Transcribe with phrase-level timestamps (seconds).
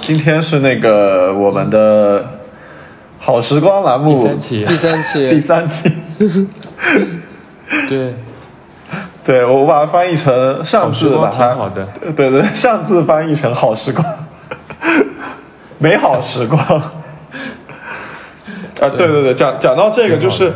[0.00, 2.26] 今天是那个我们的
[3.18, 4.14] 好时光栏目。
[4.14, 5.30] 第三期第三期。
[5.30, 5.92] 第，三期，
[7.88, 8.14] 对，
[9.22, 11.86] 对我把它翻译成上好时光字把它挺好的。
[12.16, 14.04] 对对，上次翻译成好时光，
[15.78, 16.60] 美好时光。
[16.60, 16.92] 啊，
[18.80, 20.52] 对对对，讲讲到这个，就是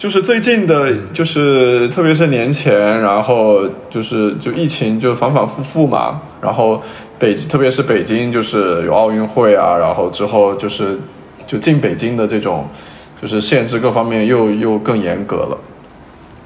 [0.00, 3.60] 就是最近的，就是特别是年前，然后
[3.90, 6.80] 就是就疫情就反反复复嘛，然后
[7.18, 10.98] 北特别是北京就是有奥运会啊，然后之后就是
[11.46, 12.66] 就进北京的这种
[13.20, 15.58] 就是限制各方面又又更严格了。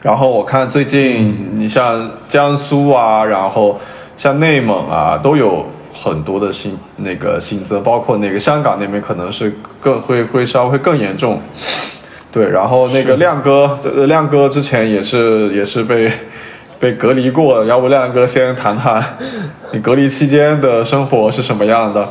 [0.03, 3.79] 然后我看最近你像江苏啊，然后
[4.17, 11.41] 像内蒙啊，都有很多的新那个新增，包括那个香港那边可能是更会会稍微更严重。
[12.35, 16.11] 对，然后那个亮哥，呃亮哥之前也是也是被
[16.81, 19.17] 被隔离过，要不亮哥先谈谈
[19.71, 22.09] 你隔离期间的生活是什么样的？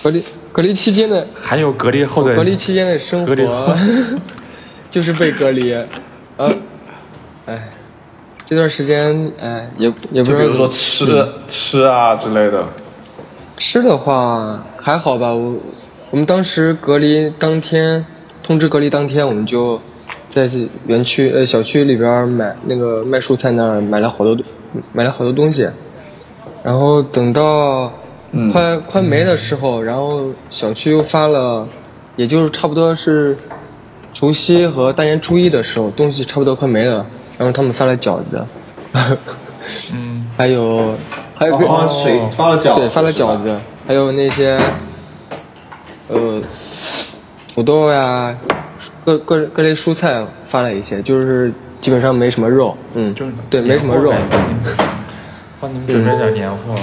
[0.00, 3.74] 隔离隔离期间的还有隔离后的隔离期间的生活，
[4.88, 5.74] 就是被隔离，
[6.36, 6.54] 呃，
[7.46, 7.68] 哎，
[8.46, 12.64] 这段时间哎也也不知道比如说吃、吃啊之类的。
[13.58, 15.56] 吃的话还好吧，我
[16.10, 18.04] 我们当时隔离当天
[18.42, 19.80] 通知隔离当天，我们就
[20.28, 20.48] 在
[20.86, 24.36] 园区呃小区里边买那个卖蔬菜那儿买了好多
[24.92, 25.68] 买了好多东西，
[26.62, 27.92] 然后等到
[28.32, 28.50] 嗯。
[28.50, 31.68] 快、快没的时候，然后小区又发了，
[32.16, 33.38] 也就是差不多是
[34.12, 37.06] 除夕和大年初一的时候，东西差不多快没了，
[37.38, 38.44] 然后他们发了饺子，
[39.92, 40.94] 嗯，还有。
[41.34, 44.56] 还有个、发了水发了饺子对，发了饺子，还有那些，
[46.06, 46.40] 呃，
[47.54, 48.34] 土豆呀，
[49.04, 54.12] 各各各类蔬菜发了一些，就是基本上没什么肉，嗯就是，对，没什么肉，
[55.60, 56.74] 帮你们准备点年货，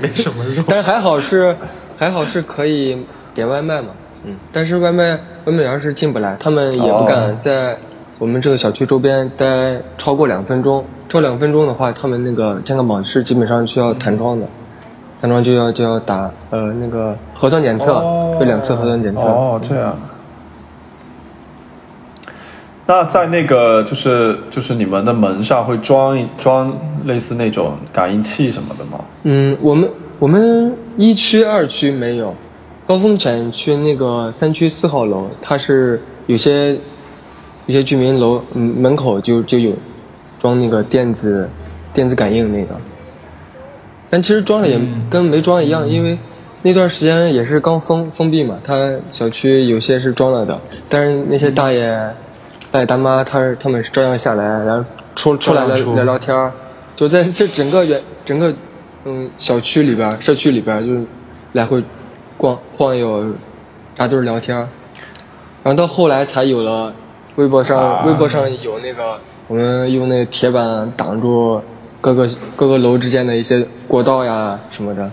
[0.00, 0.64] 没什么肉。
[0.66, 1.54] 但是还好是
[1.96, 3.88] 还好是可以点外卖嘛，
[4.24, 5.12] 嗯，但是外卖
[5.44, 7.76] 外卖员是进不来，他们也不哦敢在
[8.18, 14.46] 我们这个小区周边待超过两分钟，超两分钟的话，他们那个健康宝是基本上需要弹窗的。
[15.20, 17.92] 弹窗就要就要打呃那个核酸检测，
[18.40, 19.26] 有两次核酸检测。
[19.26, 19.96] 哦，这样。
[22.86, 26.74] 那在那个就是就是你们的门上会装一装
[27.04, 29.04] 类似那种感应器什么的吗？
[29.24, 32.34] 嗯，我们我们一区、二区没有，
[32.86, 36.72] 高峰产区那个三区四号楼，它是有些
[37.66, 39.72] 有些居民楼嗯门口就就有
[40.38, 41.50] 装那个电子
[41.92, 42.74] 电子感应那个，
[44.10, 45.06] 但其实装了也嗯。
[45.10, 46.18] 跟没装一样，因为
[46.62, 52.14] 那段时间也是刚封封闭嘛，他小区有些是装了的，但是那些大爷、
[52.70, 56.52] 大爷大妈他他们是照样下来，然后出出来聊照样出聊聊天儿，
[56.96, 58.52] 就在这整个园整个
[59.04, 61.06] 嗯小区里边社区里边就是
[61.52, 61.82] 来回
[62.36, 63.24] 逛晃悠，
[63.94, 64.68] 扎堆儿聊天儿，
[65.62, 66.92] 然后到后来才有了
[67.36, 68.04] 微博上、啊。
[68.04, 71.60] 微博上有那个我们用那个铁板挡住
[72.00, 75.10] 各个各个楼之间的一些过道呀什么的。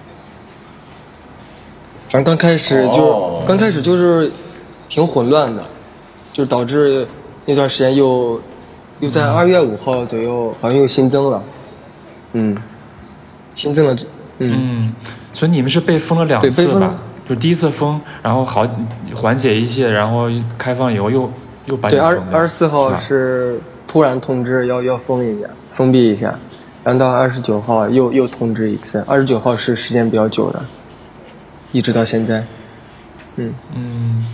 [2.09, 3.43] 反正刚开始就、哦。
[3.45, 4.31] 刚开始就是
[4.87, 5.63] 挺混乱的，
[6.31, 7.07] 就导致
[7.45, 8.41] 那段时间又
[8.99, 11.43] 又在二月五号左右好像又新增了，
[12.33, 12.55] 嗯，
[13.53, 13.95] 新增了，
[14.39, 14.93] 嗯，嗯，
[15.33, 16.95] 所以你们是被封了两次吧？
[17.27, 18.67] 就第一次封，然后好
[19.15, 21.29] 缓解一切，然后开放以后又
[21.65, 26.37] 又把对，二二十四号是突然通知要要封一下，封闭一下，
[26.85, 30.63] 然后到二十九号又又通知一次，二十九号是时间比较久的，
[31.71, 32.45] 一直到现在，
[33.37, 34.25] 嗯，嗯，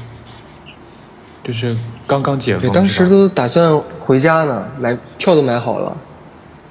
[1.43, 5.95] 就是刚刚解对，封，当时都打算回家呢，买票都买好了，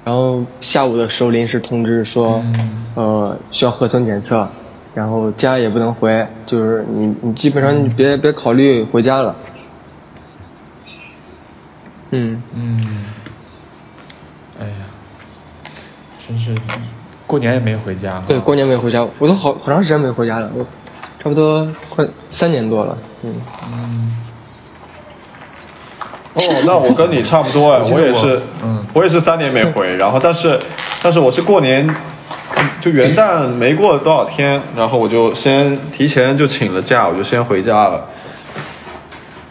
[0.05, 2.77] 然后下午的时候临时通知说，嗯。
[2.93, 4.49] 呃，需要核酸检测，
[4.93, 9.35] 然后家也不能回，就是你你基本上你别别考虑回家了，
[12.11, 12.43] 嗯。
[12.53, 13.05] 嗯，
[14.59, 14.75] 哎呀，
[16.31, 16.55] 真是
[17.27, 18.21] 过年也没回家。
[18.25, 20.63] 对，过年没回家，我都好好长时间没回家了，我
[21.21, 22.97] 差不多快三年多了。
[23.23, 23.35] 嗯，
[23.73, 24.17] 嗯，
[26.33, 30.59] 哦，那我跟你差不多哎， 我也是，嗯我也是三年没回，然后但是
[31.03, 31.93] 但是我是过年
[32.79, 38.07] 就元旦没过多少天，然后我就先提前就请了假，我就先回家了。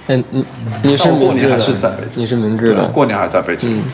[0.06, 0.44] 哎，你
[0.82, 2.88] 你是过明智的，年还是在北京你是明智的。
[2.88, 3.78] 过年还在北京。
[3.78, 3.84] 嗯，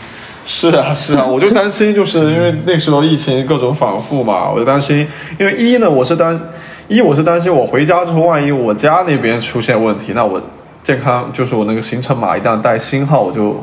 [0.46, 5.06] 是啊，是啊，我就担心，就是因为那时候疫情各种反复嘛，我就担心，
[5.38, 6.40] 因为一呢，我是担
[6.87, 10.40] 一我是担心我回家之后，万一我家那边出现问题，那我
[10.84, 13.60] 健康就是我那个行程码一旦带星号，我就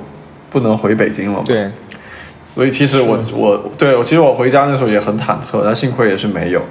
[0.49, 1.43] 不能回北京了嘛。
[1.45, 1.71] 对，
[2.45, 6.61] 所以其实我我对我其实我回家那时候也很忐忑，但幸亏也是没有。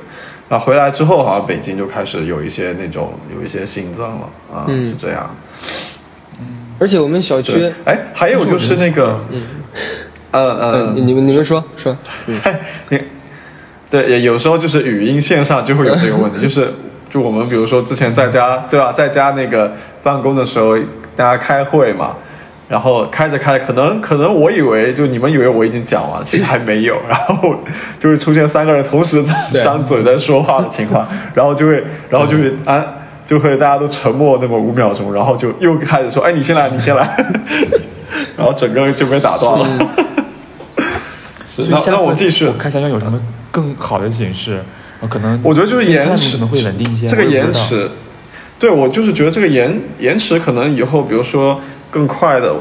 [0.51, 5.35] 那回来之后，好像北京就开始有一些那种有一些新增了啊，嗯是这样。
[6.79, 9.41] 而且我们小区，，哎，还有就是那个，嗯，
[10.33, 11.97] 嗯呃，嗯，你们你们说说，
[12.27, 12.39] 嗯，
[12.91, 13.01] 你
[13.91, 16.73] 对，也有时候就是语音线上就会有这个问题， 就是
[17.11, 20.77] 就我们比如说之前在家对吧，在家那个办公的时候，
[21.15, 22.17] 大家开会嘛，
[22.69, 27.55] 然后开着开着，可能可能我以为就你们以为我已经讲完，其实还没有，然后
[27.99, 29.23] 就会出现三个人同时
[29.63, 32.83] 张嘴在说话的情况，然后就会然后就会啊。
[33.25, 37.09] 就会大家都沉默那么五秒钟，然后就又开始说：“哎，你先来，你先来。
[38.37, 39.89] ”然后整个就被打断了。
[41.49, 42.53] 是， 那那我继续我。
[42.55, 43.21] 看想想有什么
[43.51, 44.61] 更好的形式，
[45.01, 47.07] 呃可能我觉得就是延迟可能会稳定一些。
[47.07, 47.91] 这个延迟，
[48.59, 51.61] 对我就是觉得这个延延迟可能以后，比如说
[51.91, 52.55] 更快的、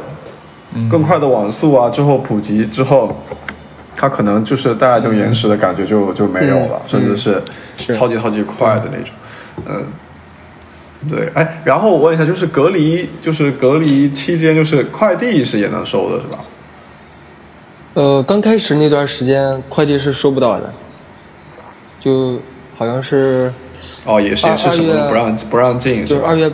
[0.73, 3.21] 嗯更快的网速啊，之后普及之后，
[3.95, 7.41] 它可能就是大家这种延迟的感觉就就没有了，嗯甚至是
[7.77, 9.13] 是超级超级快的那种，
[9.67, 9.83] 嗯。
[11.09, 16.39] 对，哎，然后我问一下，就是隔离，就是隔离期间，就是快递是也能收的，是吧？
[17.95, 20.71] 呃，刚开始那段时间快递是收不到的，
[21.99, 22.39] 就
[22.77, 23.51] 好像是
[24.05, 26.49] 哦，也是也是什么不让不让进，就是二月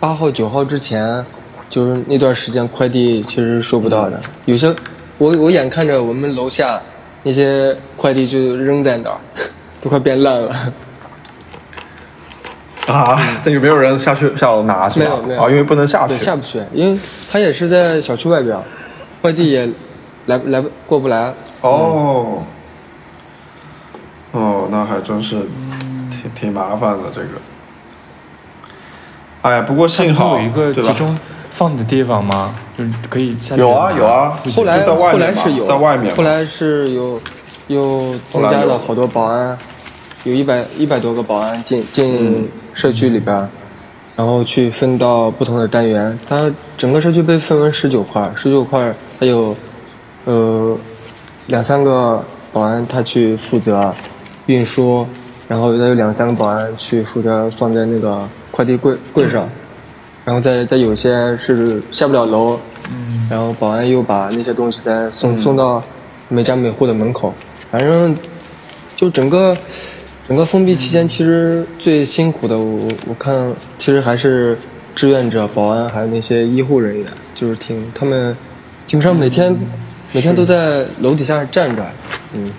[0.00, 1.24] 八号、九号之前，
[1.70, 4.20] 就是那段时间快递其实是收不到的。
[4.44, 4.74] 有些
[5.18, 6.82] 我我眼看着我们楼下
[7.22, 9.16] 那些快递就扔在那儿，
[9.80, 10.52] 都快变烂了。
[12.86, 15.06] 啊，但有没有人下去下楼拿是吧？
[15.06, 16.14] 没有没有啊，因为不能下去。
[16.18, 16.98] 下不去，因为
[17.30, 18.62] 他也是在小区外边儿，
[19.22, 19.66] 快递也
[20.26, 21.32] 来来不过不来。
[21.62, 22.42] 哦，
[24.32, 25.36] 哦，那还真是
[26.10, 27.28] 挺挺麻烦的这个。
[29.42, 30.72] 哎呀，不过幸好有一个？
[30.74, 31.16] 集中
[31.50, 32.54] 放的地方吗？
[32.76, 37.20] 就是可以下去有啊有啊后来在外面后来是有，在外面后来是有
[37.68, 39.56] 又增加了好多保安，
[40.24, 43.48] 有一百一百多个保安进进社区里边，
[44.16, 46.18] 然后去分到不同的单元。
[46.26, 49.56] 它整个社区被分为十九块，十九块它有
[50.24, 50.76] 呃
[51.46, 52.22] 两三个
[52.52, 53.94] 保安他去负责
[54.46, 55.06] 运输，
[55.48, 59.48] 然后再有两三个保安去负责放在那个快递柜柜上。
[60.24, 62.58] 然后再再有些是下不了楼，
[62.90, 65.82] 嗯然后保安又把那些东西再送、送到
[66.30, 67.34] 每家每户的门口，
[67.70, 68.16] 反正
[68.96, 69.54] 就整个
[70.26, 74.58] 整个封闭期间，其实最辛苦的我我看其实还是
[74.94, 78.34] 志愿者、保安还有那些医护人员，就是挺他们
[78.86, 79.54] 基本上每天、
[80.12, 81.84] 每天都在楼底下站着，
[82.34, 82.50] 嗯，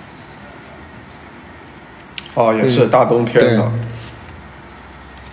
[2.35, 2.89] 哦，也是嗯。
[2.91, 3.57] 大冬天的。
[3.57, 3.65] 对。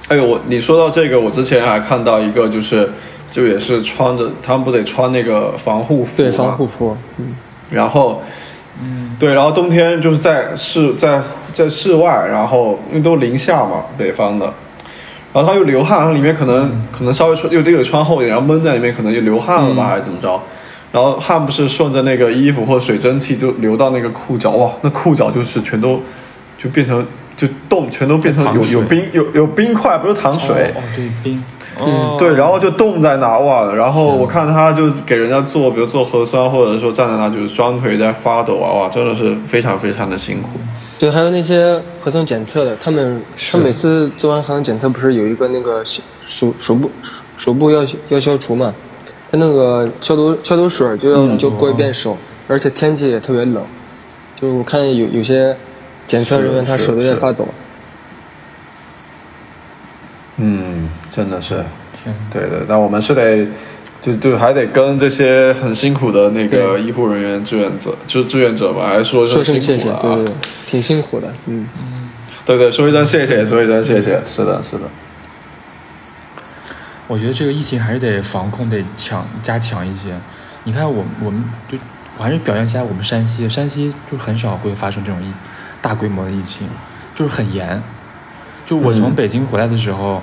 [0.08, 2.90] 哎呦，我你说到这个，我之前还看到一个，就是
[3.30, 7.34] 就也是穿着，他们不得穿那个防护服对防护服，嗯，
[7.70, 8.22] 然后，
[8.84, 11.20] 嗯，对，然后冬天就是在室在
[11.52, 14.46] 在室外，然后因为都零下嘛，北方的，
[15.32, 20.40] 然后他又流汗，然后里面可能、可能稍微穿又得穿厚一点，然后闷在里面可能就流汗了吧，嗯还是怎么着？
[20.92, 25.98] 然后汗不是顺着那个衣服或者水蒸气就流到那个裤脚，哇，那裤脚就是全都
[26.58, 30.70] 就变成就冻，全都变成有有冰有有冰块，不是糖水。
[30.74, 31.42] 哦，哦对冰，
[31.78, 40.48] 嗯哦对，然后就冻在那哇，然后我看他就给人家做，比如做核酸，或者说站在那就是双腿在发抖啊，哇，真的是非常非常的辛苦。
[40.98, 46.90] 对，还有那些核酸检测的，他们他每次做完核酸检测不是有一个那个消手手部
[47.36, 48.74] 手部要要消除嘛？
[49.30, 53.64] 他那个消毒消毒水就要、嗯就过一遍手，而且天气也特别冷，
[54.36, 55.56] 就是我看有有些
[56.06, 57.48] 检测人员他手都在是发抖。
[60.36, 61.64] 嗯，真的是，
[62.02, 62.64] 天，对的。
[62.68, 63.46] 但我们是得，
[64.00, 70.34] 就就还得跟这些很辛苦的那个医护人员、志愿者，就是志愿者吧，还是说说声谢谢，对对对，
[70.66, 71.66] 挺辛苦的，嗯。
[72.44, 74.82] 对对，说一声谢谢，说一声谢谢，是的，是的。
[77.06, 80.18] 我觉得这个疫情还是得防控得强加强一些。
[80.64, 81.78] 你看我我们就
[82.16, 85.32] 我还是表扬一下我们山西，山西就很少会发生这种疫
[85.80, 86.66] 大规模的疫情，
[87.14, 87.80] 就是很严。
[88.72, 89.14] 就我从嗯。
[89.14, 90.22] 北京回来的时候，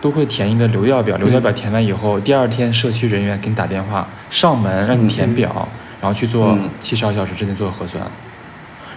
[0.00, 5.66] 都会填一个流调表，流调表填完以后，第二天社区人员给你打电话上门让你填表，
[6.00, 6.70] 然后去做嗯。
[6.80, 8.00] 七十二小时之内做核酸。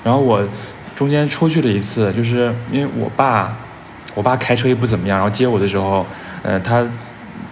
[0.03, 0.47] 然后我
[0.95, 3.57] 中间出去了一次，就是因为我爸，
[4.13, 6.05] 我爸开车也不怎么样，然后接我的时候，
[6.43, 6.85] 呃，他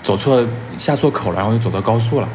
[0.03, 0.45] 走错
[0.77, 2.29] 下错口了，然后就走到高速了，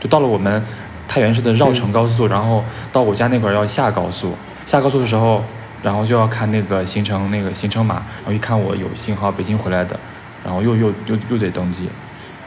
[0.00, 0.60] 就到了我们
[1.06, 4.34] 太原市的绕城高速，然后到我家那块儿要下高速，
[4.66, 5.40] 下高速的时候，
[5.84, 10.00] 然后就要看那个行程那个行程码，然后一看我有信号，北京回来的，
[10.42, 11.90] 然后又又又又得登记，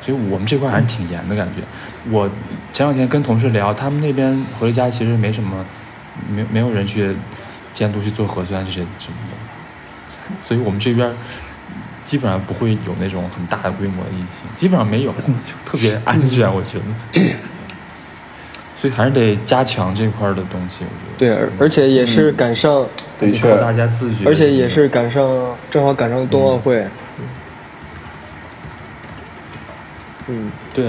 [0.02, 1.62] 所以我们这块还是挺严的感觉。
[2.10, 2.28] 我
[2.74, 5.64] 前两天跟同事聊，他们那边回家其实没什么，
[6.28, 7.16] 没没有人去
[7.74, 10.36] 监督去做核酸这些什么的。
[10.44, 11.14] 所以我们这边
[12.04, 15.12] 基本上不会有那种很大的规模的疫情，基本上没有，
[15.46, 17.22] 就特别安全，我觉得。
[18.78, 21.36] 所以还是得加强这块的东西，我觉得。
[21.36, 22.86] 对，而而且也是赶上，
[23.20, 24.24] 的确靠大家自觉。
[24.26, 26.88] 而且也是赶上，正好赶上冬奥会。
[30.28, 30.86] 嗯，对。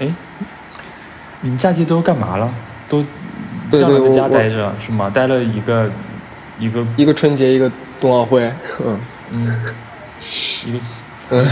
[0.00, 0.12] 哎，
[1.40, 2.52] 你们假期都干嘛了？
[2.88, 3.04] 都
[3.70, 5.08] 对对在家待着是吗？
[5.08, 5.90] 待了一个
[6.58, 8.52] 一个一个春节，一个冬奥会。
[8.84, 9.00] 嗯
[9.30, 9.74] 嗯，
[10.66, 10.80] 一个
[11.30, 11.44] 嗯，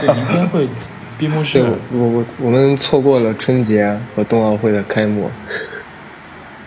[0.00, 0.68] 对，明天会
[1.16, 1.64] 闭幕式。
[1.92, 5.30] 我我我们错过了春节和冬奥会的开幕。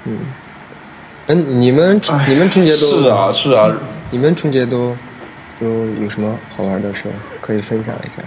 [0.05, 0.17] 嗯，
[1.27, 3.69] 嗯，你们你们春节都是啊是啊，
[4.11, 4.95] 你们春节都
[5.59, 5.67] 都
[6.01, 7.03] 有什么好玩的事
[7.41, 8.23] 可以分享一下？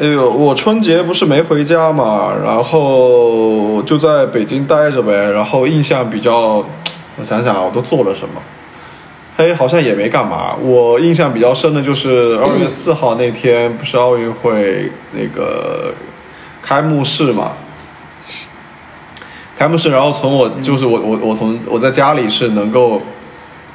[0.00, 5.12] 哎呦，我春节不是没回家嘛，然后就在北京待着呗。
[5.30, 6.64] 然后印象比较，
[7.16, 8.40] 我想想啊，我都做了什么？
[9.40, 10.54] 嘿，好像也没干嘛。
[10.60, 15.94] 我印象比较深的就是二月四号那天，不是奥运会那个
[16.62, 17.52] 开幕式嘛？
[19.56, 23.00] 开幕式，然后从我就是我我我从我在家里是能够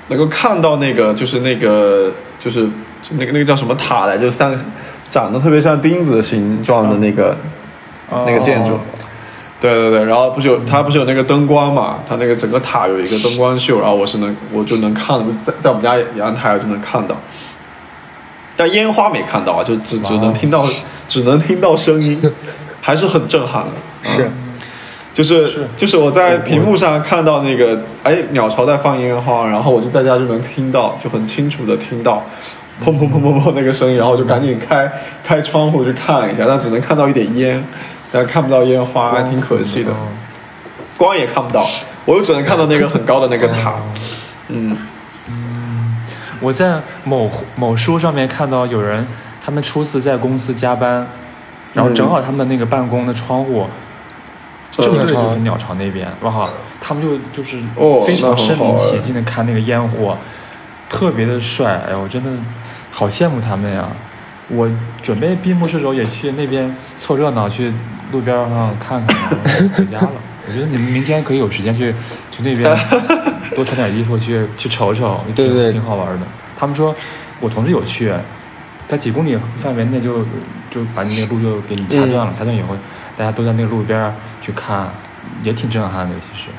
[0.10, 2.70] 能够看到那个就是那个就是
[3.10, 4.58] 那个那个叫什么塔来，就三个。
[5.08, 7.38] 长得特别像钉子形状的那个
[8.26, 8.72] 那个建筑，
[9.62, 12.00] 对对对，然后不是有它不是有那个灯光嘛？
[12.08, 17.16] 它那个整个塔有一个灯光秀，然后我是能我就能看在在我们家阳台就能看到，
[18.58, 20.64] 但烟花没看到啊，就只只能听到
[21.08, 22.22] 只能听到声音，
[22.82, 23.72] 还是很震撼的。
[24.04, 24.30] 是，
[25.14, 32.22] 就是就是我在屏幕上看到那个哎鸟巢在放烟花，然后我就在家就能听到，就很清楚的听到。
[32.84, 34.92] 砰砰砰砰砰那个声音，然后就赶紧开
[35.24, 37.66] 开窗户去看一下，但只能看到一点烟，
[38.12, 39.92] 但看不到烟花，还挺可惜的。
[40.98, 41.66] 光也看不到，
[42.06, 43.76] 我又只能看到那个很高的那个塔。
[44.48, 44.78] 嗯
[45.28, 45.98] 嗯，
[46.40, 49.06] 我在某某书上面看到有人，
[49.44, 51.06] 他们初次在公司加班，
[51.74, 53.68] 然后正好他们那个办公的窗户
[54.72, 57.60] 正对就是鸟巢那边，哇，他们就就是
[58.06, 60.18] 非常身临其境的看那个烟火，
[60.88, 62.30] 特别的帅，哎呦，真的。
[62.98, 63.90] 好羡慕他们呀！
[64.50, 64.70] 我
[65.02, 67.72] 准备闭幕式时候也去那边凑热闹，去
[68.12, 69.30] 路边上看看，
[69.74, 70.12] 回家了。
[70.48, 71.92] 我觉得你们明天可以有时间去
[72.30, 72.78] 去那边
[73.56, 76.28] 多穿点衣服，去去瞅瞅，挺挺好玩的。
[76.56, 76.96] 他们说，
[77.40, 78.14] 我同事有去，
[78.88, 80.20] 在几公里范围内就
[80.70, 82.76] 就把你那个路就给你掐断了，掐断以后
[83.18, 84.94] 大家都在那个路边去看，
[85.42, 86.16] 也挺震撼的。
[86.20, 86.50] 其实，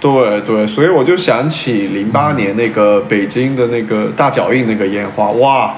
[0.00, 5.74] 对对，所以我就想起零八年那个北京的那个大脚印那个烟花，哇！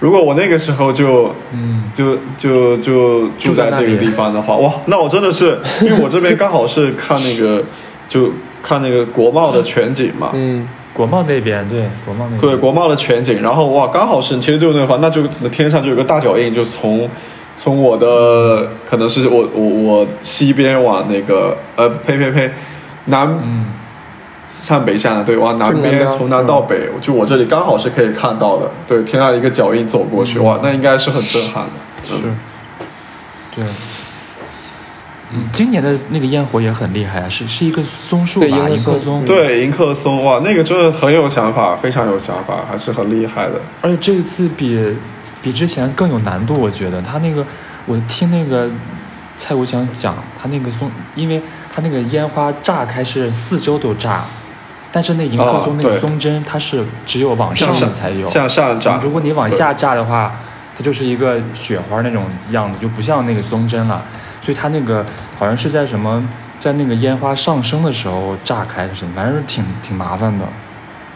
[0.00, 7.64] 如果我那个时候就，嗯，就就就住在这个地方的话，哇，那我真的是， 因为我这边刚好是看那个，
[8.08, 8.30] 就
[8.62, 12.40] 看那个国贸的全景嘛，嗯，国贸那边对，国贸那边。
[12.40, 17.08] 对国贸的全景，然后哇，刚好是其实就那个方，那就天上就有个大脚印，就从
[17.56, 22.48] 从我的可能是我我我西边往那个呃呸呸呸
[23.06, 23.28] 南。
[24.68, 32.22] 上北下的，对，往南边从南到北，就我这里刚好是可以看到的，对，天上一个脚印走过去，哇，那应该是很震撼的，是，
[33.56, 33.64] 对，
[35.32, 44.94] 嗯，今年的那个烟火也很厉害啊，是是一个松树吧，迎客松，对，迎客松，哇，那个真的很有想法，非常有想法，还是很厉害的，而且这一次比
[45.40, 47.42] 比之前更有难度，我觉得他那个，
[47.86, 48.70] 我听那个
[49.34, 51.40] 蔡国强讲，他那个松，因为
[51.74, 54.26] 他那个烟花炸开是四周都炸。
[54.90, 58.28] 但是那迎客松那个松针，它是只有往上的才有。
[58.28, 58.98] 向上炸。
[59.02, 60.34] 如果你往下炸的话，
[60.76, 64.02] 它就是一个雪花那种样子，就不像那个松针了。
[64.40, 65.04] 所以它那个
[65.38, 66.26] 好像是在什么，
[66.58, 70.44] 在那个烟花上升的时候炸开什么，反正挺挺麻烦的。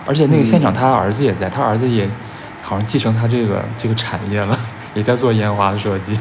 [0.07, 2.07] 而且那个现场他儿子也在，他儿子也
[2.61, 4.59] 好像继承他这个这个产业了，
[4.95, 6.19] 也在做烟花的设计。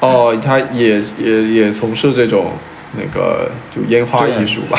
[0.00, 2.52] 哦，他也也也从事这种
[2.92, 4.78] 那个就烟花艺术吧。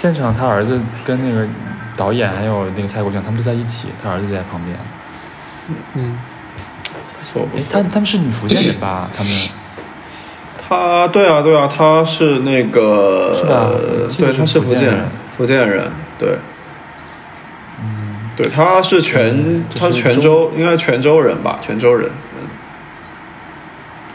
[0.00, 1.44] 现场他儿子跟那个
[1.96, 4.76] 导演还有那个蔡国强他们都在一起，他儿子在旁边。
[5.94, 6.16] 嗯，
[7.18, 7.66] 不错不错。
[7.68, 9.10] 他他们是你福建人吧？
[9.12, 9.32] 他们。
[10.56, 13.70] 他对啊对啊，他是那个是吧？
[14.06, 15.04] 对，他是福建人，
[15.36, 16.38] 福建人对。
[17.82, 21.58] 嗯，对，他是泉，他是泉州，应该泉州人吧？
[21.60, 22.08] 泉州人，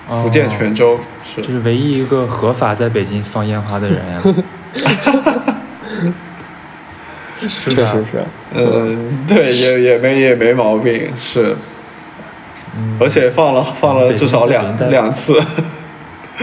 [0.07, 0.23] 嗯。
[0.23, 1.41] 福建泉州是。
[1.41, 4.21] 这是唯一一个合法在北京放烟花的人呀。
[7.47, 8.23] 确实是，
[8.53, 11.55] 嗯，对，也也没也没毛病，是，
[12.75, 15.39] 嗯而且放了放了至少两两次，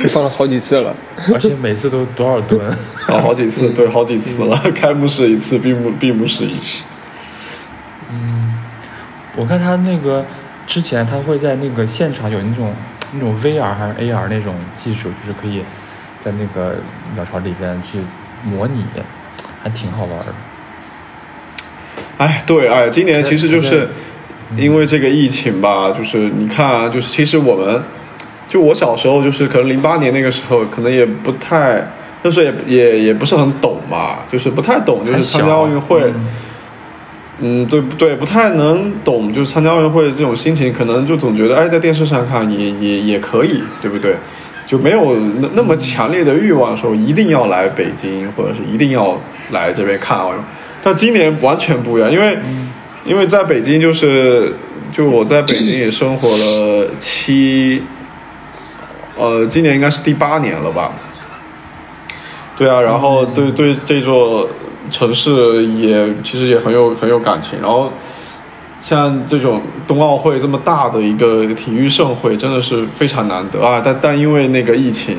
[0.08, 0.94] 放了好几次了。
[1.32, 2.60] 而且每次都多少吨？
[3.08, 4.56] 哦，好几次，对，好几次了。
[4.74, 6.84] 开幕式一次，闭幕闭幕式一次。
[8.10, 8.58] 嗯，
[9.36, 10.24] 我看他那个
[10.66, 12.74] 之前他会在那个现场有那种
[13.12, 15.62] 那种 VR 还是 AR 那种技术，就是可以
[16.20, 16.76] 在那个
[17.14, 17.98] 鸟巢里边去
[18.44, 18.84] 模拟，
[19.62, 20.26] 还挺好玩的。
[22.20, 23.88] 哎，对，哎，今年其实就是
[24.58, 27.82] 因为这个疫情吧，就是你看啊，就是其实我们，
[28.46, 31.82] 就我小时候就是可能零八年那个时候，可能也不太，
[32.22, 36.02] 那时候也也也不是很懂嘛，就是不太懂，就是参加奥运会。
[36.02, 36.26] 嗯
[37.42, 38.14] 嗯，对不对？
[38.14, 44.14] 不太能懂，就是参加奥运会的这种心情，可能就总觉得，哎，在电视上看也也也可以，对不对？
[44.66, 49.18] 就没有那那么强烈的欲望说一定要来北京，或者是一定要
[49.52, 50.38] 来这边看奥运。
[50.82, 52.38] 但今年完全不一样，因为、
[53.04, 54.54] 因为在北京就是
[54.92, 57.82] 就我在北京也生活了七，
[59.16, 60.92] 呃，今年应该是第八年了吧？
[62.56, 64.48] 对啊，然后对对这座
[64.90, 67.90] 城市也其实也很有很有感情，然后
[68.80, 73.80] 像这种冬奥会这么大的一个体育盛会，真的是非常难得啊！
[73.84, 75.16] 但但因为那个疫情，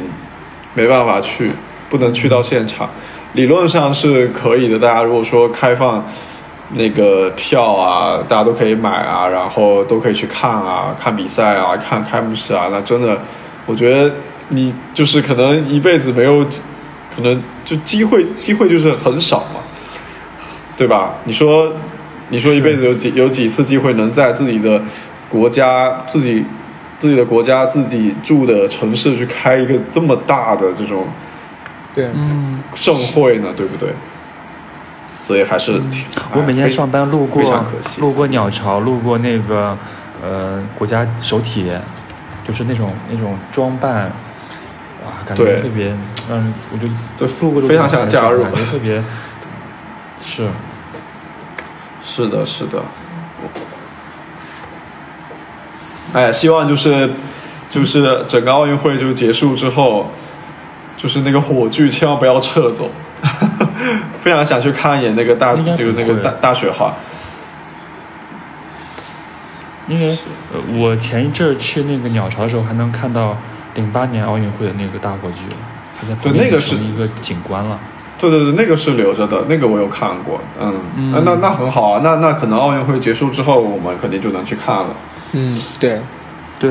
[0.73, 1.51] 没办法去，
[1.89, 2.89] 不能去到现场。
[3.33, 6.03] 理论上是可以的，大家如果说开放
[6.73, 13.17] 那个票啊，大家都可以买啊，然后都可以去看啊，看比赛啊，看开幕式啊，那真的，
[13.65, 14.13] 我觉得
[14.49, 16.45] 你就是可能一辈子没有，
[17.15, 19.61] 可能就机会机会就是很少嘛，
[20.75, 21.13] 对吧？
[21.23, 21.71] 你说，
[22.29, 24.81] 你说一辈子有几有几次机会能在自己的
[25.29, 26.43] 国家、自己
[26.99, 31.05] 自己的国家、自己住的城市去开一个这么大的这种
[31.93, 33.93] 对，嗯，盛会呢，对不对？
[35.27, 37.41] 所以还是挺，我每天上班路过
[37.99, 39.77] 路过鸟巢，路过那个
[40.21, 41.71] 呃国家首体，
[42.43, 44.11] 就是那种那种装扮，
[45.05, 45.87] 哇，感觉特别
[46.27, 49.01] 让人，我就对路过路过非常想加入感觉特别
[50.23, 50.47] 是。
[52.03, 52.83] 是的，是的。
[56.13, 57.09] 哎，希望就是
[57.69, 60.11] 就是整个奥运会就结束之后，
[61.01, 62.89] 就是那个火炬千万不要撤走，
[64.21, 66.93] 非常想去看一眼那个大就是那个大大雪花。
[69.87, 70.17] 因为
[70.53, 73.35] 呃，我前一阵儿去那个鸟巢的时候，还能看到
[73.75, 75.43] 零八年奥运会的那个大火炬，
[75.99, 77.79] 它在旁边对那个是成一个景观了。
[78.19, 84.95] 对对对，那个是留着的，那个我有看过，嗯，嗯啊那那很好啊，那那可能奥运会结束之后，我们肯定就能去看了。
[85.33, 85.99] 嗯，对，
[86.59, 86.69] 对，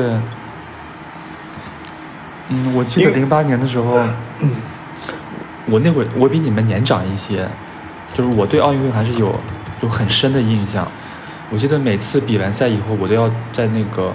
[2.53, 3.97] 嗯，我记得零八年的时候，
[5.67, 7.47] 我那会儿我比你们年长一些，
[8.13, 9.33] 就是我对奥运会还是有
[9.81, 10.85] 有很深的印象。
[11.49, 14.13] 我记得每次比完赛以后，我都要在那个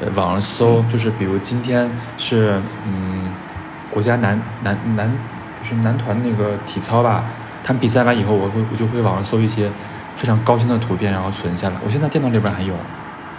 [0.00, 3.30] 呃网上搜，就是比如今天是嗯
[3.92, 5.10] 国家男男男
[5.62, 7.24] 就是男团那个体操吧，
[7.62, 9.70] 他们比赛完以后，我会我就会网上搜一些
[10.16, 11.76] 非常高清的图片，然后存下来。
[11.84, 12.74] 我现在电脑里边还有。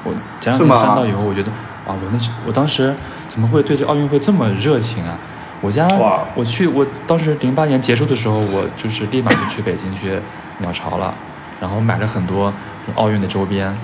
[0.04, 1.52] 我前两天翻到以后，我觉得
[1.86, 2.94] 啊，我那是我当时
[3.28, 5.18] 怎么会对这奥运会这么热情啊？
[5.60, 10.20] 我家哇我去，我当时零八年结束的时候，我就是立马就去北京去
[10.60, 11.14] 鸟巢了，
[11.60, 12.54] 然后买了很多
[12.94, 13.76] 奥运的周边，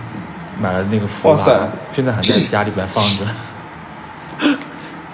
[0.61, 1.35] 买了那个福娃，
[1.91, 3.25] 现在还在家里边放着。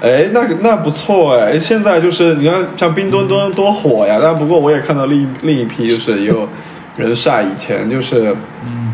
[0.02, 6.48] 哎，那个那不错哎，现在就是你看像冰墩墩多火呀，但不过我也看到另一另一批就是也有
[6.96, 8.36] 人晒以前就是
[8.66, 8.94] 嗯，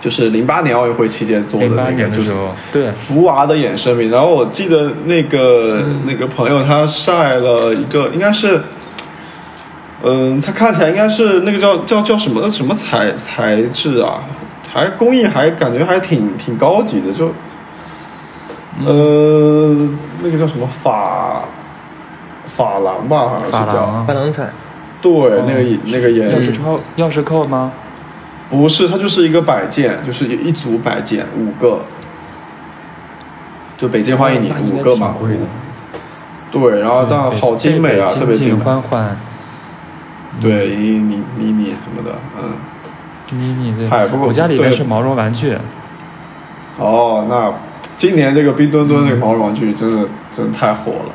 [0.00, 2.32] 就是零八年奥运会期间做的那个就是
[2.72, 8.62] 对，福娃的衍生品，然后我记得那个、那个朋友他晒了一个，应该是，
[10.04, 14.22] 嗯，他看起来应该是那个叫叫叫什么什么材材质啊，
[14.72, 17.32] 还工艺还感觉还挺挺高级的，就，
[18.86, 19.88] 呃，
[20.22, 21.42] 那个叫什么法
[22.56, 24.48] 珐琅吧，好像是叫，珐琅彩，
[25.02, 25.12] 对，
[25.46, 27.72] 那个那个也钥匙扣钥匙扣吗？
[28.50, 31.80] 不是，它就是一个摆件，就是一组摆件，五个，
[33.76, 35.44] 就北京欢迎你五个嘛，贵的。
[36.50, 39.14] 对，然后但好精美啊，特别精美，欢欢，
[40.40, 43.86] 对，你你你你什么的，嗯，妮妮对。
[43.86, 45.58] 嗨不，过我家里面是毛绒玩具，
[46.78, 47.52] 哦，那
[47.98, 51.12] 今年这个冰墩墩这个毛绒玩具真的真的太火了，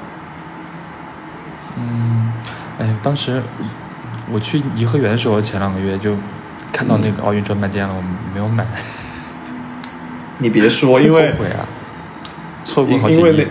[1.78, 2.32] 嗯，
[2.78, 3.41] 哎，当时
[4.32, 6.15] 我去颐和园的时候，前两个月就
[6.74, 8.02] 看到那个奥运专卖店了，我
[8.34, 8.66] 没有买，
[10.40, 11.64] 你别说，因为后悔啊，
[12.66, 13.48] 错过好几年。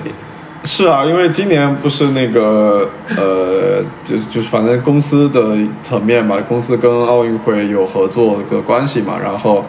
[0.64, 9.64] 是啊，因为今年不是那个呃，就就是反正公司的层面吧，公司跟奥运会有合作的关系嘛，然后，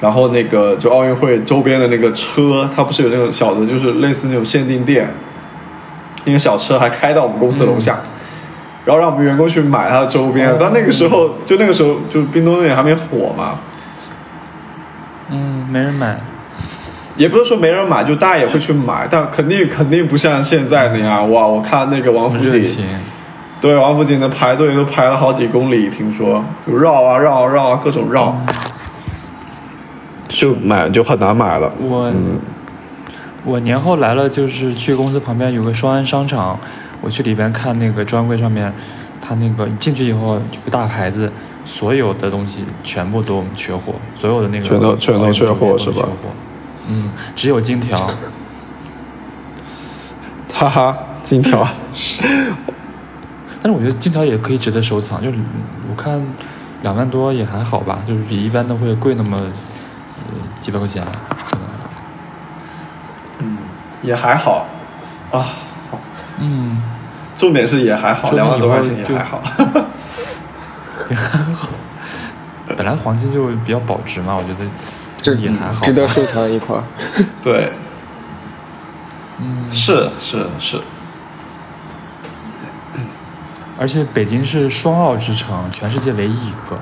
[0.00, 5.12] 然后那个就奥运会周边的那个车，它不是有那种小的，就是类似那种限定店，
[6.24, 7.98] 那个小车还开到我们公司楼下，
[8.86, 10.50] 然后让我们员工去买它的周边。
[10.50, 13.58] 哦但那个时候就那个时候就冰墩墩也还没火嘛，
[15.28, 16.18] 嗯，没人买。
[17.16, 21.30] 也不是说没人买，就大家也会去买，但肯定肯定不像现在那样。
[21.30, 21.46] 哇！
[21.46, 22.86] 我看那个王府井。
[23.58, 26.44] 对，王府井的排队都排了好几公里，听说。
[26.66, 28.36] 就绕啊绕啊绕啊，各种绕，
[30.28, 31.72] 就买就很难买了。
[31.80, 32.38] 我、嗯。
[33.46, 36.60] 我年后来了，就是去公司旁边有个双安商场，
[37.00, 38.72] 我去里边看那个专柜上面，
[39.20, 41.30] 他那个进去以后有个大牌子，
[41.64, 46.08] 所有的东西全部都缺货，所有的那个全都全都缺货是吧
[46.88, 47.98] 嗯，只有金条。
[50.54, 51.68] 哈哈，金条，
[53.60, 55.36] 但是我觉得金条也可以值得收藏，就是
[55.90, 56.24] 我看
[56.80, 61.04] 两万多也还好吧，就是比一般都会贵那么呃几百块钱。
[63.40, 63.58] 嗯，
[64.02, 64.66] 也还好
[65.30, 65.65] 啊。
[66.38, 66.82] 嗯，
[67.38, 69.42] 重点是也还好，两万多块钱也还好。
[71.08, 71.68] 也还好。
[72.76, 74.68] 本来黄金就比较保值嘛，我觉得
[75.16, 75.80] 这也还好吧。
[75.82, 76.82] 值得收藏一块儿。
[77.42, 77.72] 对，
[79.40, 80.80] 嗯，是是是，
[83.78, 86.76] 而且北京是双奥之城，全世界唯一一个。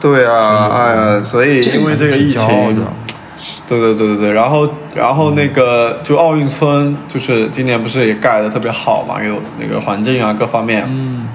[0.00, 2.92] 对啊，哎呀，所以因为这个疫挺骄傲情的，
[3.72, 11.26] 对对对对对，然后然后那个就奥运村，就是今年不是也盖的特别好嘛，有那个环境啊各方面，嗯，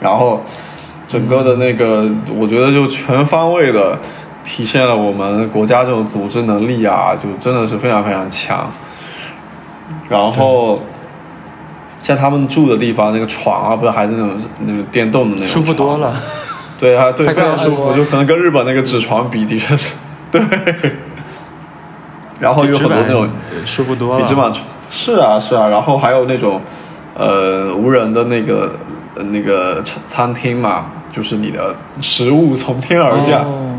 [0.00, 0.42] 然后
[1.06, 3.98] 整个的那个，我觉得就全方位的
[4.44, 8.70] 体现了我们国家这种组织能力啊，就真的是非常非常强。
[10.08, 10.80] 然后
[12.02, 16.14] 像他们住的地方，那个床啊，不是还是那种那种电动的那种，舒服多了。。
[16.80, 19.90] 对啊，对，非常舒服，就可能跟日本那个纸床比，的确是，
[20.32, 20.40] 对。
[22.44, 23.28] 然后有很多那种
[23.64, 24.22] 舒服多了。
[24.22, 26.60] 比纸板床，是啊是啊，然后还有那种
[27.16, 28.70] 呃无人的那个
[29.16, 33.70] 呃那个餐餐厅嘛，就是你的食物从天而降，哦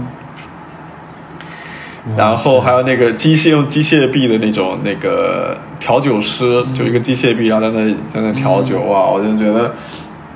[2.16, 9.72] 然后还有那个机械用机械臂的那种那个调酒师，嗯就一个机械臂，然后在那在那调酒啊，我就觉得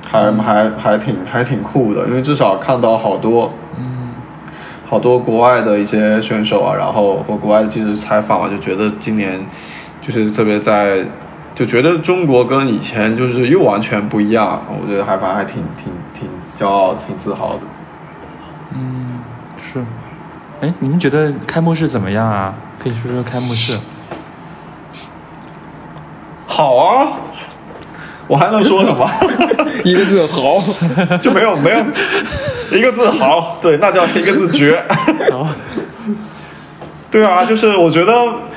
[0.04, 3.89] 还还还挺还挺酷的，因为至少看到好多嗯，
[4.90, 9.40] 好多国外的一些选手啊，然后和国外的记者采访啊，就觉得今年
[10.02, 11.06] 就是特别在，
[11.54, 17.60] 就觉得中国跟以前就是又完全不一样，我觉得还反还挺挺挺骄傲、挺自豪的。
[18.74, 19.20] 嗯，
[19.72, 19.84] 是。
[20.60, 22.52] 哎，你们觉得开幕式怎么样啊？
[22.80, 23.80] 可以说说开幕式。
[26.48, 27.12] 好啊，
[28.30, 29.10] 我还能说什么？
[29.84, 30.56] 一个字好，
[31.20, 31.78] 就没有没有。
[32.78, 34.80] 一个字好，对，那叫一个字绝。
[35.32, 35.48] 好，
[37.10, 38.12] 对啊，就是我觉得，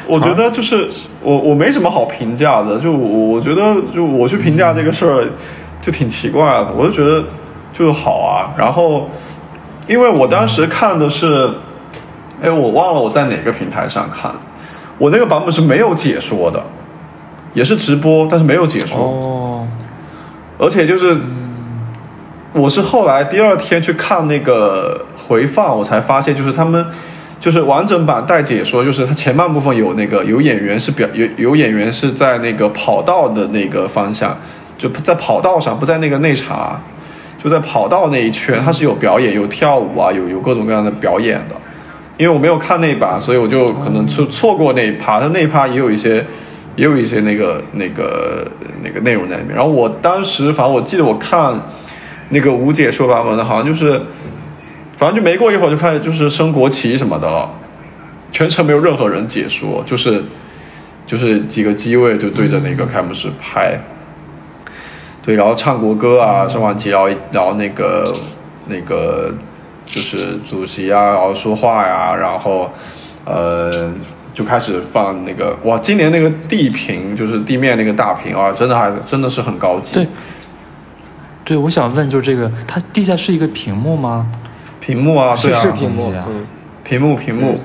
[0.05, 0.87] 我觉得就是
[1.23, 5.27] 我我没什么好评价的，就我我觉得就我去评价这个事儿，
[5.81, 7.23] 就挺奇怪的，我就觉得
[7.73, 8.53] 就是好啊。
[8.55, 9.09] 然后，
[9.87, 11.49] 因为我当时看的是，
[12.43, 14.31] 哎，我忘了我在哪个平台上看，
[14.99, 16.63] 我那个版本是没有解说的，
[17.55, 19.52] 也是直播，但是没有解说，哦，
[20.63, 21.17] 而且就是。
[22.55, 26.85] 我是后来第二天去看那个回放，我才发现，就是他们
[27.39, 34.37] 就是完整版带解说，就是它前半部分有那个有演员是表有有演员是在那个跑道的那个方向，
[34.77, 36.79] 就在跑道上，不在那个内场，
[37.43, 41.55] 就在跑道那一圈，它是有表演，有跳舞啊，有有各种各样的表演的。
[42.17, 46.23] 因为我没有看那一版，所以我就可能错错过那一趴，他那一趴也有一些。
[46.75, 48.47] 也有一些那个那个
[48.83, 51.59] 那个内容在里面，然后我当时反正我记得我看
[52.29, 54.01] 那个无解说版本的，好像就是，
[54.97, 57.29] 反正就没过一会儿就开始就是升国旗什么的。
[57.29, 57.49] 了，
[58.31, 60.23] 全程没有任何人解说，就是
[61.05, 63.79] 就是几个机位就对着那个开幕式拍，
[65.23, 68.03] 对，然后唱国歌啊，升完旗，然后然后那个
[68.67, 69.31] 那个
[69.83, 72.71] 就是主席啊，然后说话呀，然后
[73.25, 73.93] 呃
[74.33, 80.07] 就开始放那个哇，今年那个地屏就是地面那个大屏啊，真的还真的是很高级，对，
[81.45, 84.27] 对，我想问，就这个，它地下是一个屏幕吗？
[84.79, 86.13] 屏幕啊，对啊，是是屏幕
[86.83, 87.59] 屏幕屏幕，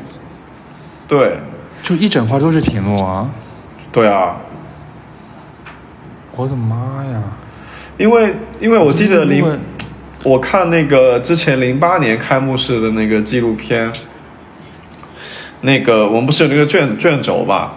[1.07, 1.39] 对。
[1.81, 3.31] 就一整块都是屏幕啊！
[3.93, 4.37] 对啊，
[6.35, 7.23] 我的妈呀！
[7.97, 9.57] 因为因为我记得零因为
[10.25, 13.91] 我看那个之前零八年开幕式的那个纪录片，
[15.61, 17.73] 那个我们不是有那个卷卷轴吧？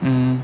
[0.00, 0.42] 嗯，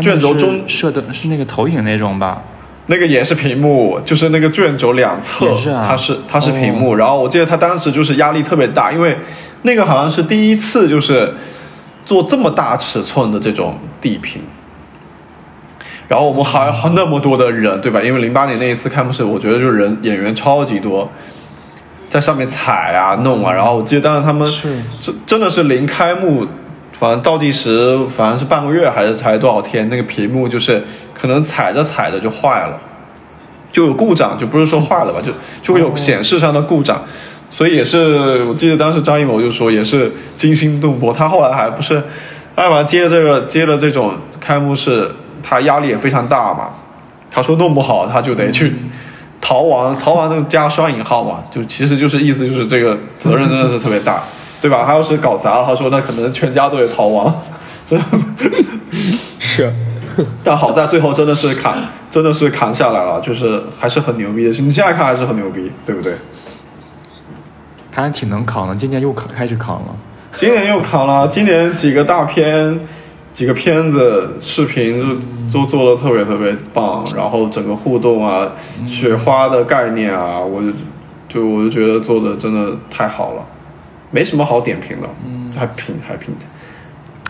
[0.00, 2.42] 卷轴中设的是那个投影那种吧？
[2.86, 6.94] 那个也是屏幕，就是那个卷轴两侧，是啊它是它是屏哦幕。
[6.94, 9.16] 然后我记得他当时就是压力特别大，因为
[9.62, 11.34] 那个好像是第一次就是
[12.04, 14.42] 做这么大尺寸的这种地屏。
[16.06, 18.02] 然后我们还还那么多的人，对吧？
[18.02, 21.10] 因为零八年那一次开幕式，我觉得就是人演员超级多，
[22.14, 23.52] 在上面踩啊弄啊。
[23.52, 26.46] 然后我记得当时他们是真真的是临开幕，
[26.92, 32.78] 反正倒计时，反正是半个月还是才多少天，那个屏幕就是可能踩着踩着就坏了，
[33.72, 37.02] 就有故障，就不是说坏了吧，就就会有显示上的故障。
[37.50, 41.12] 所以也是，我记得当时张艺谋就说也是惊心动魄。
[41.12, 42.00] 他后来还不是，
[42.54, 45.10] 艾玛接这个接了这种开幕式，
[45.42, 46.68] 他压力也非常大嘛。
[47.32, 48.72] 他说弄不好他就得去
[49.46, 54.22] 逃亡，逃亡那个加双引号嘛，就其实就是意思就是这个责任真的是特别大，
[54.62, 54.84] 对吧？
[54.86, 57.42] 他要是搞砸了，他说那可能全家都得逃亡。
[59.38, 59.70] 是，
[60.42, 61.76] 但好在最后真的是扛，
[62.10, 64.50] 真的是扛下来了，就是还是很牛逼的。
[64.62, 66.14] 你现在看还是很牛逼，对不对？
[67.92, 69.94] 他还挺能扛的，今年又扛开始扛了。
[70.32, 72.80] 今年又扛了，今年几个大片、
[73.34, 74.96] 几个片子、视频
[75.50, 78.52] 就都做的特别特别棒，然后整个互动啊、
[78.86, 80.68] 雪花的概念啊，我就
[81.28, 83.44] 就我就觉得做的真的太好了，
[84.12, 86.32] 没什么好点评的，嗯，还评还评，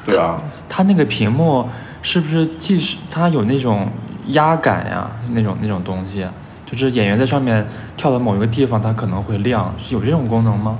[0.04, 1.66] 对啊，它那个屏幕
[2.02, 3.88] 是不是既是它有那种
[4.28, 6.26] 压感呀，那种那种东西，
[6.66, 10.78] 就是演员在上面跳到某一个地方，它可能会亮，是有这种功能吗？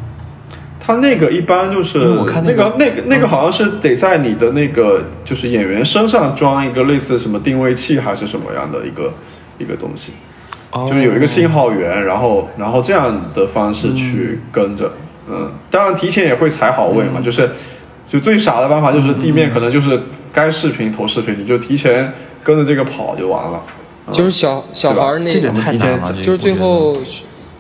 [0.87, 9.11] 它那个一般就是我看那那个个那个那个好像是得在你的那个就是演员身上装一个类似什么定位器还是什么样的一个
[9.57, 10.13] 一个东西，
[10.73, 14.93] 哦就是有一个信号源，然后然后这样的方式去跟着，
[15.27, 17.49] 嗯，当然提前也会踩好位嘛，就是
[18.11, 19.99] 就最傻的办法就是地面可能就是
[20.35, 23.63] 该视频投视频，你就提前跟着这个跑就完了，
[24.07, 24.13] 嗯。
[24.13, 26.99] 就是小小孩儿那这个种，太难了，就是最后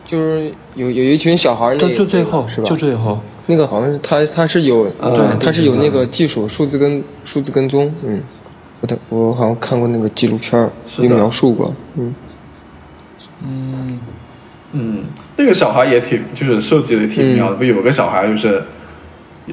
[0.05, 2.69] 就是有有一群小孩儿那得就就最后是吧？
[2.69, 8.23] 就最后，那个好像是他他是有嗯对他是有那个技术数字跟数字跟踪，嗯，
[8.81, 12.15] 我的我好像看过那个纪录片描述过，嗯，
[13.47, 14.01] 嗯，
[14.73, 15.05] 嗯，
[15.37, 17.57] 那个小孩也挺，就是设计的挺妙的。
[17.57, 18.63] 不有个小孩就是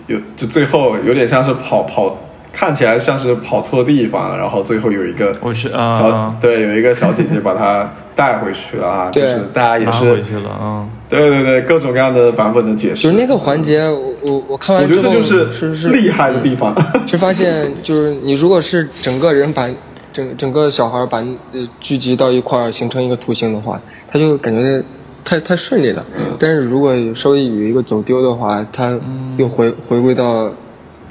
[0.08, 2.18] 有，就最后有点像是跑跑，
[2.52, 13.04] 看起来像是跑错地方了，然后最后有一个我是小、啊，对，有一个小姐姐把他带回去了啊，就对是大家也是回去了，啊，对对对，各种各样的版本的解释。
[13.04, 16.76] 就是那个环节，我我我看完之后得这就是是是厉害的地方。
[17.06, 19.70] 就发现就是你如果是整个人把
[20.14, 21.20] 整整个小孩把
[21.54, 24.84] 呃聚集到一块儿形成一个图形的话，他就感觉
[25.24, 26.06] 太太顺利了。
[26.38, 29.00] 但是如果稍微有一个走丢的话，他
[29.38, 30.52] 又回回归到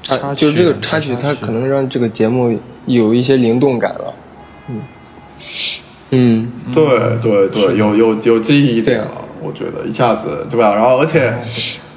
[0.02, 4.14] 插插就是这个插曲，插曲它可能让这个节目有一些灵动感了。
[4.68, 4.82] 嗯
[6.10, 6.84] 嗯，对
[7.22, 9.10] 对对，有有有记忆点了，
[9.42, 10.74] 我觉得一下子对吧？
[10.74, 11.32] 然后而且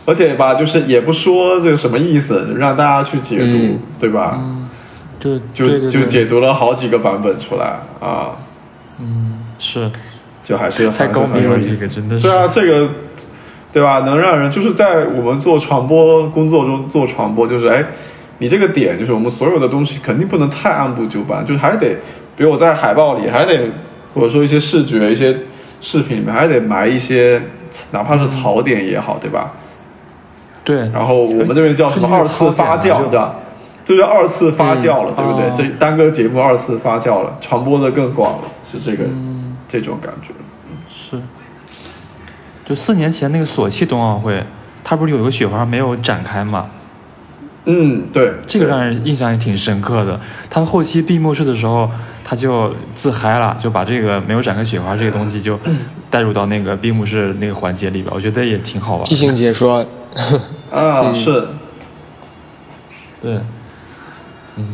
[0.05, 4.39] 而且吧，就是也不说这个什么意思，让大家去解读，嗯对吧？
[5.19, 8.31] 就就就解读了好几个版本出来啊，
[8.99, 9.89] 嗯，是
[10.43, 12.89] 就还是太高明了，这个真的是，对啊，这个
[13.71, 14.01] 对吧？
[14.01, 17.83] 能让人就是在我们做传播工作中做传播，就是哎，
[18.39, 21.95] 你这个点就是我们所有的东西肯定不能太按部就班，就是还得，
[22.35, 23.71] 比如我在海报里还得，
[24.13, 25.35] 或者说一些视觉、一些
[25.81, 27.41] 视频里面还得埋一些，
[27.91, 29.51] 哪怕是槽点也好，对吧？
[30.63, 33.35] 对，然后我们这边叫什么哎二次发酵，这个对吧？
[33.85, 35.49] 这叫二次发酵了，对不对？
[35.49, 40.33] 哦这单个节目二次发酵了，传播的更广了，是这个、嗯这种感觉。
[40.87, 41.19] 是，
[42.63, 44.41] 就四年前那个索契冬奥会，
[44.83, 46.67] 它不是有一个雪花没有展开嘛？
[47.65, 50.19] 嗯，对，这个让人印象也挺深刻的。
[50.49, 51.89] 他后期闭幕式的时候，
[52.23, 55.57] 他就自嗨了，就把这个没有展开雪花这个东西就
[56.09, 59.15] 带入到那个闭幕式那个环节里边，我觉得也挺好玩即。
[59.15, 59.79] 兴解说，
[60.69, 61.47] 啊，嗯是。
[63.21, 63.39] 对，
[64.57, 64.65] 嗯，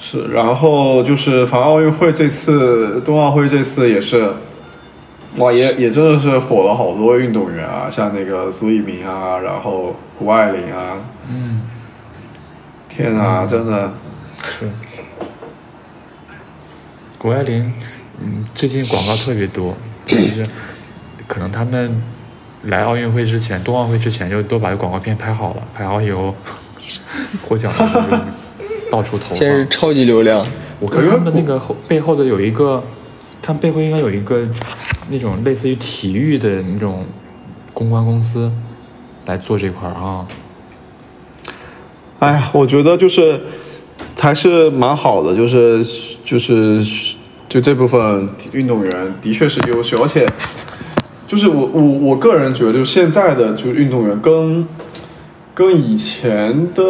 [0.00, 4.32] 是，然后就是反正奥运会这次，冬奥会这次也是，
[5.38, 10.98] 哇，也也真的是火了好多运动员啊，像那个苏翊鸣啊，然后谷爱凌啊，
[11.30, 11.62] 嗯，
[12.88, 13.92] 天啊，真的，
[14.42, 14.68] 是。
[17.16, 17.72] 谷爱凌，
[18.20, 20.46] 嗯，最近广告特别多，就是
[21.26, 22.02] 可能他们
[22.64, 26.34] 来奥运会之前，冬奥会之前就都把这广告片拍好了，拍好以后，
[27.48, 28.18] 获奖的时候
[28.90, 29.66] 到处投现在是。
[29.68, 30.44] 超级流量。
[30.78, 32.82] 我看他们那个后背后的有一个，
[33.42, 34.46] 他背后应该有一个
[35.10, 37.04] 那种类似于体育的那种
[37.74, 38.50] 公关公司
[39.26, 40.26] 来做这块儿啊。
[42.20, 43.40] 哎呀，我觉得就是
[44.16, 45.84] 还是蛮好的，就是
[46.24, 46.80] 就是
[47.48, 50.24] 就这部分运动员的确是优秀，而且
[51.26, 54.64] 就是我我我个人觉得，就现在的就是运动员跟
[55.52, 56.82] 跟以前的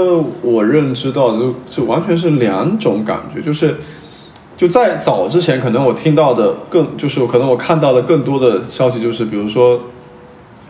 [0.42, 3.78] 我认知到的就就完全是两种感觉，就是
[4.56, 9.80] 就在早之前，可能我听到的更就是可能我看到的更多的消息就是，比如说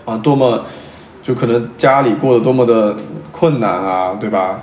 [0.04, 0.64] 啊，多么
[1.22, 2.96] 就可能家里过得多么的
[3.30, 4.60] 困难啊，对吧？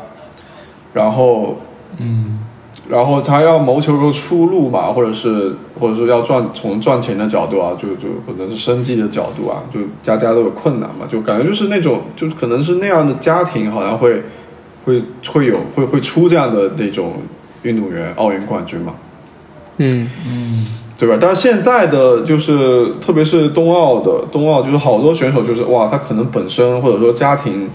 [0.93, 1.57] 然后
[1.97, 2.39] 嗯
[2.87, 14.23] 然后他要谋求个出路嘛，或者是或者说要赚从赚钱的角度啊，就就可能是生计的角度啊，就家家都有困难嘛，就感觉就是那种就可能是那样的家庭好像会
[14.85, 17.13] 会会有会会出这样的那种
[17.61, 18.95] 运动员奥运冠军嘛，
[19.79, 21.17] 嗯嗯对吧？
[21.19, 27.69] 但是现在的就是特别是冬奥的冬奥，就是好多选手就是哇，他可能本身或者说家庭，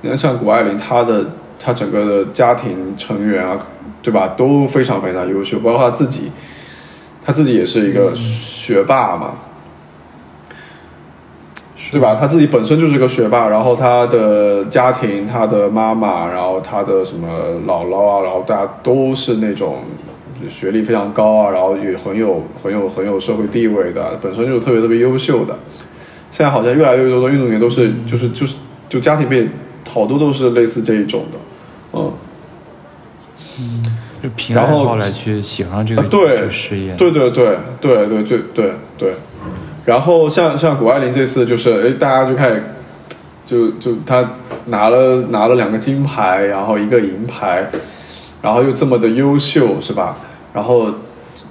[0.00, 1.26] 你看像谷爱凌，她的
[1.62, 3.58] 她整个的家庭成员啊，
[4.02, 6.32] 对吧，都非常非常优秀，包括她自己，
[7.22, 9.32] 她自己也是一个学霸嘛，
[11.92, 12.16] 对吧？
[12.18, 17.28] 她自己本身就是个学霸，然后她的家庭，她的妈妈，然后她的什么
[17.66, 19.80] 姥姥啊，然后大家都是那种
[20.48, 25.54] 学历非常高啊，然后也很有很有很有社会地位的，本身就是特别特别优秀的。
[26.30, 28.54] 现在好像越来越多的运动员都是就是就是
[28.88, 29.50] 就家庭背景
[29.92, 31.38] 好多都是类似这一种的，
[31.94, 32.12] 嗯。
[34.22, 39.14] 就凭爱然后好来去喜欢上这个啊，对，这个事业，对对对对对对对对。
[39.86, 42.62] 然后像像谷爱凌这次就是，哎，大家就开始，
[43.46, 44.32] 就就她
[44.66, 47.70] 拿了拿了两个金牌，然后一个银牌，
[48.42, 50.18] 然后又这么的优秀，是吧？
[50.52, 50.90] 然后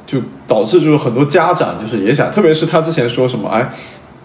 [0.06, 3.70] 就导致就是很多家长就是也想，特别是他之前说什么，哎，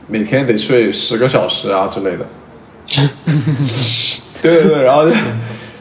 [0.08, 2.26] 每天得睡十个小时啊之类的。
[4.42, 5.06] 对对对，然后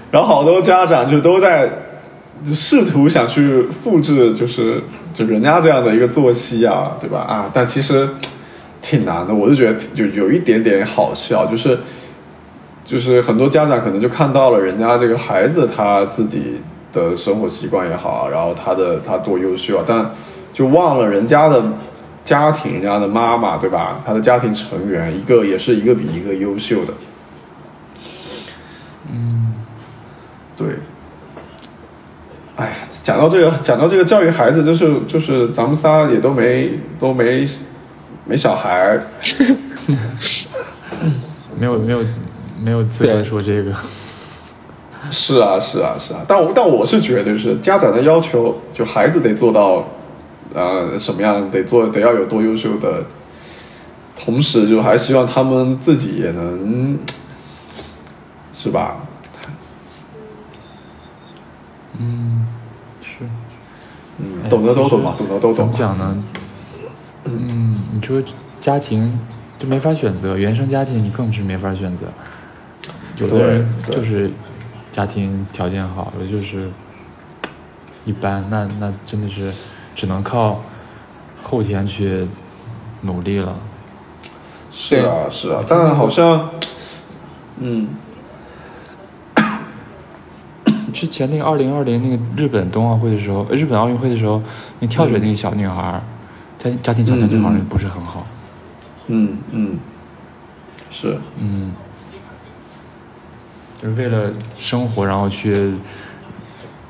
[0.10, 1.69] 然后好多家长就都在
[2.47, 4.82] 就试图想去复制，就是
[5.13, 7.19] 就人家这样的一个作息啊，对吧？
[7.19, 8.08] 啊，但其实
[8.82, 11.79] 挺难的，我就觉得就有一点点好笑，就是
[12.86, 16.58] 就是很多家长可能就看到了人家这个孩子他自己
[16.93, 20.12] 的生活习惯也好啊，然后他的他多优秀啊，但
[20.53, 21.63] 就忘了人家的
[22.23, 23.99] 家庭，人家的妈妈，对吧？
[24.06, 26.93] 他的家庭成员一个也是一个比一个优秀的，
[29.12, 29.53] 嗯，
[30.56, 30.67] 对。
[32.56, 37.47] 哎呀，讲到这个，讲到这个教育孩子，就是就是咱们仨也都没都没
[38.25, 39.01] 没小孩，
[41.60, 41.99] 没有没有
[42.63, 43.73] 没有资格对说这个，
[45.12, 49.86] 是啊是啊是啊，但我但我是觉得，就是家长的要求，就孩子得做到，
[50.54, 53.04] 呃，什么样得做得要有多优秀的，
[54.16, 56.98] 同时就还希望他们自己也能，
[58.54, 58.98] 是吧？
[62.00, 62.48] 嗯，
[63.02, 63.26] 是，
[64.18, 65.72] 嗯，哎懂得都懂嘛，懂得都懂怎么。
[65.74, 66.24] 讲呢？
[67.26, 68.22] 嗯，你说
[68.60, 69.20] 家庭
[69.60, 72.08] 就没法选择，原生家庭你更是没法选择。
[73.18, 74.32] 有的人就是
[74.93, 76.69] 家庭条件好，有的就是
[78.06, 79.51] 一般，那那真的是
[79.95, 80.62] 只能靠
[81.41, 82.27] 后天去
[83.01, 83.56] 努力了。
[84.71, 86.51] 是啊是啊，但好像，
[87.58, 87.89] 嗯，
[90.93, 94.41] 之前那个二零二零那个日本冬奥会的时候，呃日本奥运会的时候，
[94.79, 96.01] 那跳水那个小女孩儿，
[96.60, 98.27] 她家庭条件正好像不是很好。
[99.08, 99.77] 嗯嗯，
[100.91, 101.73] 是，嗯，
[103.84, 105.74] 就是为了生活，然后去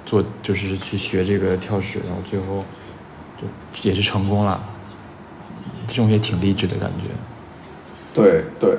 [0.05, 2.63] 做，就是去学这个跳水，然后最后
[3.41, 4.63] 就也是成功了，
[5.87, 7.09] 这种也挺励志的感觉。
[8.13, 8.77] 对对。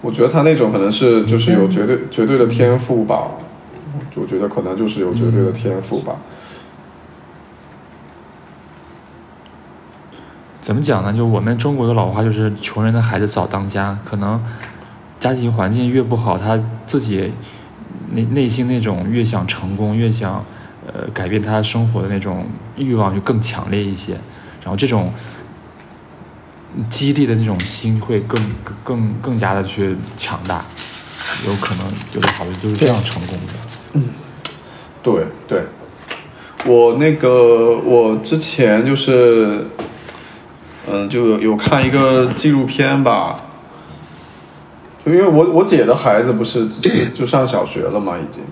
[0.00, 3.30] 我觉得他那种可能是就是有绝对绝对的天赋吧，
[4.16, 6.16] 我觉得可能就是有绝对的天赋吧。
[10.64, 11.12] 怎么讲呢？
[11.12, 14.42] 就我们中国的老话就是“穷人的孩子早当家”，可能
[15.20, 17.30] 家庭环境越不好，他自己
[18.12, 20.42] 内内心那种越想成功、越想
[20.86, 22.46] 呃改变他生活的那种
[22.78, 24.14] 欲望就更强烈一些，
[24.62, 25.12] 然后这种
[26.88, 30.64] 激励的那种心会更更更更加的去强大，
[31.46, 33.52] 有可能有的好的就是这样成功的。
[33.92, 34.04] 嗯。
[35.02, 35.64] 对对，
[36.64, 39.66] 我那个我之前就是，
[40.90, 43.40] 嗯，就有看一个纪录片吧，
[45.04, 46.68] 就因为我我姐的孩子不是
[47.14, 48.42] 就上小学了嘛，已经，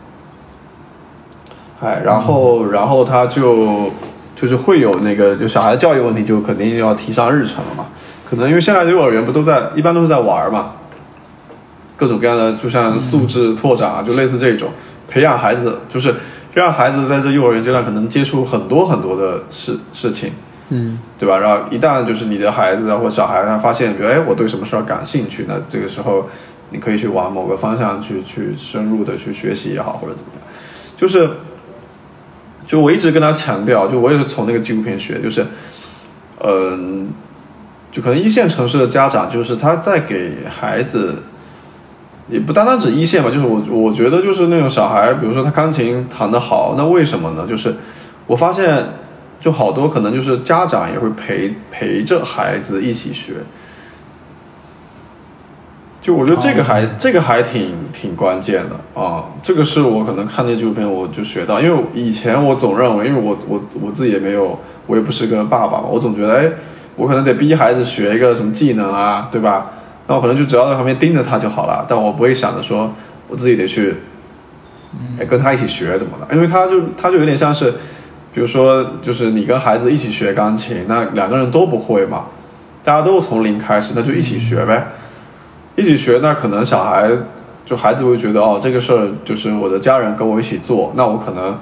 [1.80, 3.90] 哎，然后然后他就
[4.34, 7.86] 就是会有那个就小孩教育问题，就肯定要提上日程了嘛，
[8.28, 10.72] 可能因为现在的幼儿园不都在一般都是在玩嘛，
[11.96, 14.70] 各种各样的，就像素质拓展啊，就类似这种，
[15.06, 16.14] 培养孩子，就是
[16.54, 20.32] 让孩子在这幼儿园阶段可能接触很多很多的事事情，
[20.70, 21.38] 嗯对吧？
[21.38, 26.28] 然后一旦就是你的孩子或者小孩他发现，比如哎我对什么事儿感兴趣，那这个时候
[26.70, 30.42] 你可以去往某个方向去去深入的去学习也好，或者怎么样，
[30.96, 31.30] 就是
[32.66, 35.46] 就我一直跟他强调，就我也是从那个纪录片学，就是
[36.44, 37.10] 嗯、
[37.90, 41.22] 就可能一线城市的家长，就是他在给孩子。
[42.28, 47.44] 也不单单指一线吧，就是我我觉得就是那种小孩，比如说他钢琴弹得好，那为什么呢？
[47.48, 47.74] 就是
[48.26, 48.84] 我发现
[49.42, 53.32] 就好多可能就是家长也会陪陪着孩子一起学，
[56.00, 66.48] 就我觉得这个还、这个还挺挺关键的啊，这个是我可能看这纪录片我就学到，因为以前我总认为，因为我我我自己也没有，我也不是个爸爸嘛，我总觉得哎，
[66.94, 69.72] 我可能得逼孩子学一个什么技能啊，对吧？
[70.06, 72.92] 那我可能就只要在旁边盯着他就好了，但我不会想着说
[73.28, 73.94] 我自己得去，
[75.18, 77.74] 哎，跟他一起学怎么的，因为他就他就有点像是，
[78.32, 82.24] 比如说就是你跟孩子一起学钢琴，那两个人都不会嘛，
[82.82, 84.88] 大家都从零开始，那就一起学呗，
[85.76, 87.10] 一起学，那可能小孩
[87.66, 91.58] 就孩子会觉得哦，这个事儿就是我的家人跟我一起做，那我可能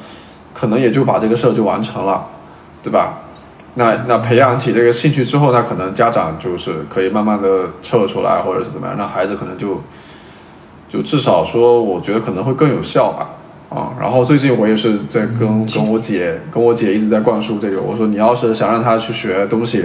[0.54, 2.24] 可能也就把这个事儿就完成了，
[2.82, 3.18] 对吧？
[3.74, 9.80] 那那培养起这个兴趣之后，那可能家长就是可以慢慢的撤出来，或者是怎么样，让孩子可能就
[10.88, 13.28] 就至少说，我觉得可能会更有效吧。
[13.70, 19.84] 啊，然后最近我也是在跟跟我姐跟我姐一直在灌输这个，我说你要是想让她去学东西，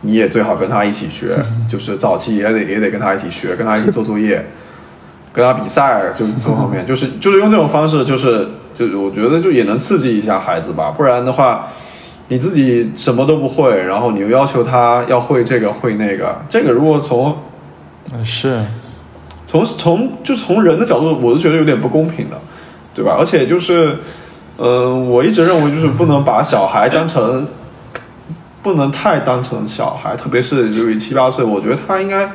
[0.00, 1.36] 你也最好跟他一起学，
[1.70, 4.44] 就是早期也得也得跟他一起学，跟他一起做作业，
[5.32, 11.68] 跟他比赛，就各方面，就是就是用这种方式，就是就我觉得就也能刺激一下孩子吧，不然的话，
[12.26, 17.36] 你自己什么都不会，然后你又要求他要会这个会那个，这个如果从
[18.12, 18.60] 嗯，是，
[19.50, 22.38] 从从就是从人的角度，我是觉得有点不公平的，
[22.94, 23.16] 对吧？
[23.18, 23.98] 而且就是，
[24.58, 27.48] 嗯、我一直认为就是不能把小孩当成，
[28.62, 32.30] 不能太当成小孩，特别是如果七八岁，我觉得他应该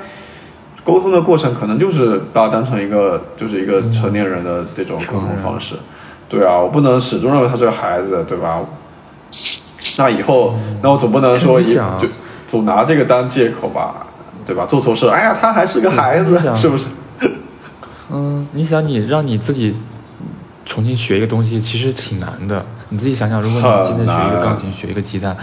[0.84, 5.76] 沟通的过程可能就是把他当成一个就是一个成年人的这种沟通方式。
[6.28, 8.59] 对啊，我不能始终认为他是个孩子，对吧？
[9.97, 12.09] 那以后，那我总不能说就
[12.45, 14.05] 总拿这个当借口吧，
[14.45, 14.66] 对吧？
[14.66, 16.88] 做错事，哎呀，他还是个孩子是不是？
[18.12, 19.76] 嗯，你想你让你自己
[20.66, 22.66] 重新学一个东西，其实挺难的。
[22.89, 25.36] 你自己想想，如果你现在学一个钢琴，学一个吉他，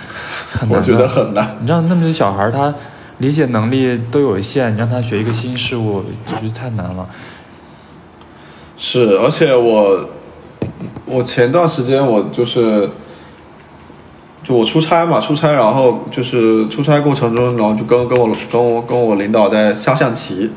[0.47, 0.79] 很难。
[0.79, 1.57] 我觉得很难。
[1.61, 2.73] 你知道那么多小孩儿，他
[3.19, 7.09] 理解能力都有限，你让他学一个新事物，就觉得太难了。
[8.77, 10.09] 是，而且我
[11.05, 12.89] 我前段时间我就是
[14.45, 20.51] 就我出差嘛，出差，然后就是出差过程中，然后就跟跟我跟我跟我领导在下象棋。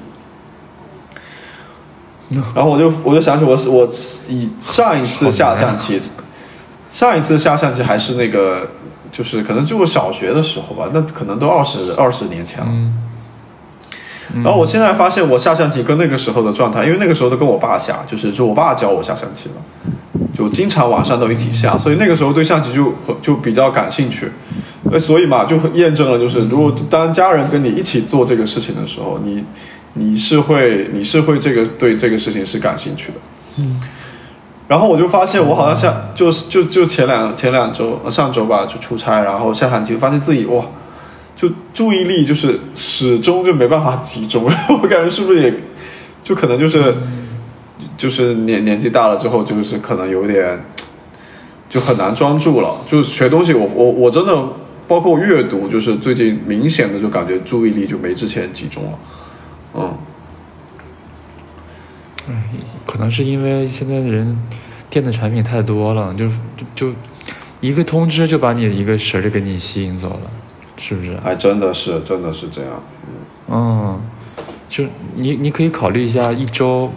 [2.56, 3.88] 然后我就我就想起我是我
[4.28, 6.02] 以上一次下象棋，
[6.92, 8.68] 上一次下象棋还是那个
[9.12, 12.68] 就是可能就我小学的时候吧，那可能都二十二十年前了。
[14.34, 24.32] 嗯，然后我现在发现我下象棋跟那个时候的状态，因为那个时候都跟我爸下，就是就我爸教我下象棋的，就经常晚上都一起下，所以那个时候对象棋就就比较感兴趣，
[24.92, 29.44] 呃，所以嘛就验证了，就是如果当家人跟你一起做这个事情的时候，你
[29.96, 33.18] 你是会你是会这个对这个事情是感兴趣的，
[33.58, 33.80] 嗯，
[34.68, 40.64] 然后我就发现我好像像就是就就前两前两周呃上周吧就出差，然后下象棋，发现自己哇。
[41.38, 44.46] 就注意力就是始终就没办法集中，
[44.82, 45.54] 我感觉是不是也，
[46.24, 46.94] 就可能就是，
[47.98, 50.58] 就是年年纪大了之后，就是可能有点，
[51.70, 52.78] 就很难专注了。
[52.90, 54.34] 就是学东西我，我我真的
[54.88, 58.98] 包括阅读，就是最近明显的就感觉注意力就没之前集中了，
[59.76, 59.98] 嗯，
[62.86, 64.38] 可能是因为现在的人
[64.90, 66.94] 电子产品太多了，就就就
[67.60, 70.32] 一个通知就把你的一个神儿给你吸引走了，
[70.78, 71.18] 是不是？
[71.24, 72.72] 哎真的是真的是这样，
[73.50, 74.02] 嗯，
[74.70, 76.92] 就你你可以考虑一下，一周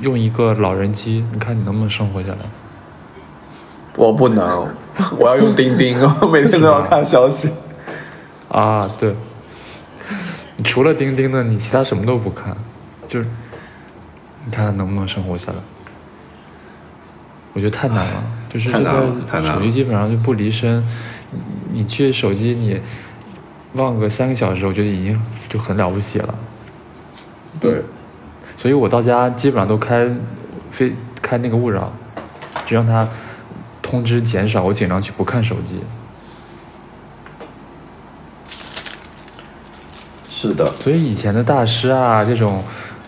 [0.00, 2.38] 用一个老人机，你看你能不能生活下来？
[3.96, 4.66] 我不能，
[5.18, 7.50] 我要用钉钉，我每天都要看消息。
[8.48, 9.16] 啊，对，你
[10.62, 12.56] 除了钉钉的，你其他什么都不看，
[13.08, 13.26] 就是
[14.44, 15.58] 你看看能不能生活下来。
[17.54, 20.82] 我觉得太难了，就是现太难了太在手机基本上就不离身，
[21.30, 22.80] 你你去手机你
[23.74, 26.34] 忘个三个小时，我觉得已经就很了不起了。
[27.60, 27.82] 对，
[28.56, 30.08] 所以我到家基本上都开
[30.70, 31.92] 非开那个勿扰，
[32.64, 33.06] 就让它
[33.82, 35.78] 通知减少，我尽量去不看手机。
[40.42, 42.64] 是的，所以以前的大师啊，这种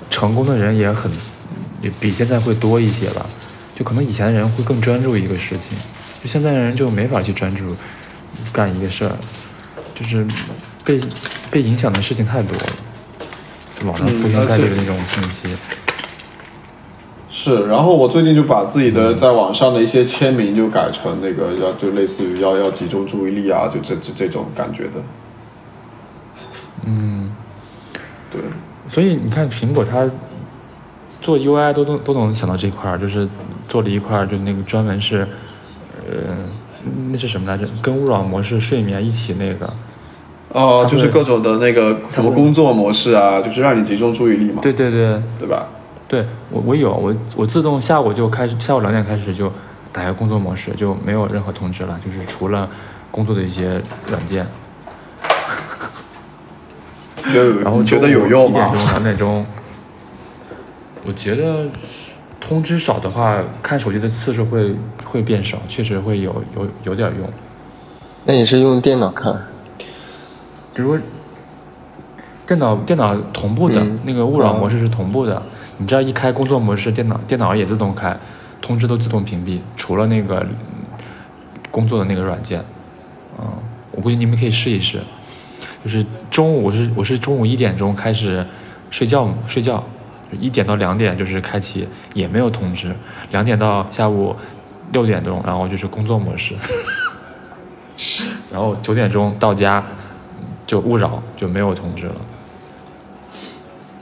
[0.08, 1.10] 成功的人也很，
[1.82, 3.26] 也比现在会多一些吧。
[3.74, 5.76] 就可能以前的人会更专注一个事情，
[6.22, 7.74] 就现在的人就没法去专注
[8.52, 9.10] 干一个事儿，
[9.96, 10.24] 就是
[10.84, 11.00] 被
[11.50, 12.66] 被影响的事情太多了，
[13.84, 15.56] 网上互相带流的那种信息。
[17.28, 25.02] 是，然后我最近就把自己的在网上的一些签名就改成那个要就类似于要要集中注意力啊，就这这这种感觉的。
[26.86, 27.30] 嗯，
[28.30, 28.40] 对，
[28.88, 30.08] 所以你看苹果它
[31.20, 33.28] 做 UI 都都都能想到这块儿，就是
[33.68, 35.26] 做了一块儿就那个专门是，
[36.06, 36.34] 呃，
[37.10, 37.66] 那是什么来着？
[37.80, 39.72] 跟勿扰模式、睡眠一起那个。
[40.50, 45.66] 哦，就是各种的那个什么工作模式啊，就是让你集中注意力嘛，对对对对吧？
[46.06, 49.50] 对，我我有我我自动下午就开始，下午两点开始就
[49.90, 52.68] 打开工作模式，就没有任何通知了，就是除了
[53.10, 54.46] 工作的一些软件。
[57.32, 58.78] 就 然后觉得有用吗一点？
[58.78, 59.46] 钟、两点钟，
[61.06, 61.66] 我觉得
[62.40, 67.28] 通知少的话，看手机的次数会会变少，确实会有有有点用。
[68.24, 69.34] 那你是用电脑看？
[70.74, 70.98] 比如果
[72.46, 75.42] 电脑电脑同步的、嗯那个勿扰模式是同步的，
[75.78, 78.16] 你只要一开工作模式，电脑电脑也自动开，
[78.60, 80.48] 通知都自动屏蔽，除了那个嗯
[81.70, 82.62] 工作的那个软件。
[83.38, 83.46] 嗯，
[83.92, 85.00] 我估计你们可以试一试。
[85.84, 88.46] 就是中午我是我是中午一点钟开始
[88.90, 89.84] 睡觉嘛睡觉，
[90.40, 92.96] 一点到两点就是开启，也没有通知，
[93.30, 94.34] 两点到下午
[94.92, 96.54] 六点钟，然后就是工作模式，
[98.50, 99.84] 然后九点钟到家
[100.66, 102.16] 就勿扰就没有通知了，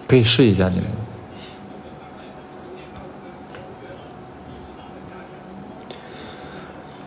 [0.07, 0.87] 可以试一下你们。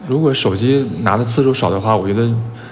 [0.07, 2.29] 如果手机拿的次数少的话，我觉得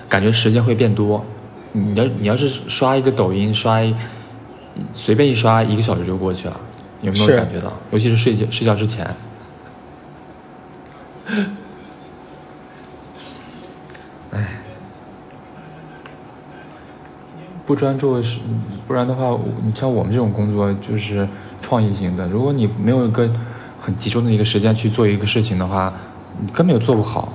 [0.09, 1.25] 感觉时间会变多。
[1.73, 3.93] 你要你要是刷一个抖音，刷一
[4.91, 6.59] 随便一刷一个小时就过去了，
[7.01, 7.73] 有没有感觉到？
[7.91, 9.05] 尤其是睡觉睡觉之前。
[14.31, 14.61] 唉，
[17.65, 18.39] 不专注是，
[18.87, 21.27] 不然的话，你像我们这种工作就是
[21.61, 23.29] 创意型的，如果你没有一个
[23.79, 25.93] 很集中的一个时间去做一个事情的话，
[26.39, 27.33] 你根本就做不好。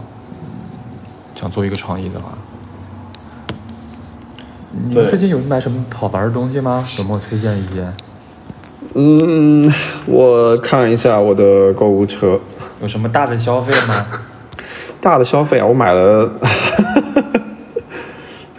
[1.36, 2.36] 想做一个创意的话，
[4.86, 6.84] 你们最近有买什么好玩的东西吗？
[6.98, 7.86] 有没有推荐一些？
[8.94, 9.72] 嗯，
[10.06, 12.38] 我看一下我的购物车，
[12.80, 14.06] 有什么大的消费吗？
[15.00, 16.30] 大的消费啊，我买了，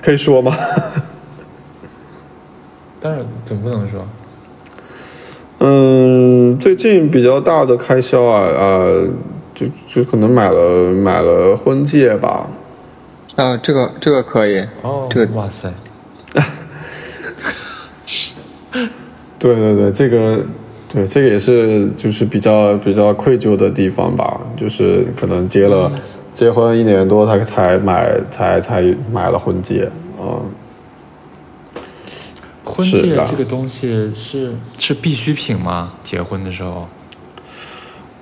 [0.02, 0.56] 可以说吗？
[3.02, 4.06] 当然，总不能说。
[5.60, 8.88] 嗯，最近比较大的开销啊啊、
[9.54, 12.48] 就就可能买了买了婚戒吧。
[13.36, 14.66] 啊，这个这个可以。
[14.82, 15.74] 哦，这个哇塞，
[19.40, 20.40] 对对对，这个
[20.88, 25.92] 对这个也是就是比较比较愧疚的地方吧，就是可能结了、
[26.34, 29.90] 结婚一年多他才买才才买了婚戒，
[30.20, 30.42] 嗯，
[32.64, 35.94] 婚戒这个东西是是必需品吗？
[36.04, 36.88] 结婚的时候？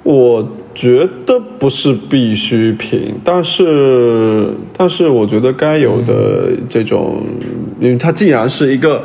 [0.03, 7.21] 我觉得不是必需品，但是但是我觉得该有的这种，
[7.81, 9.03] 因为它既然是一个，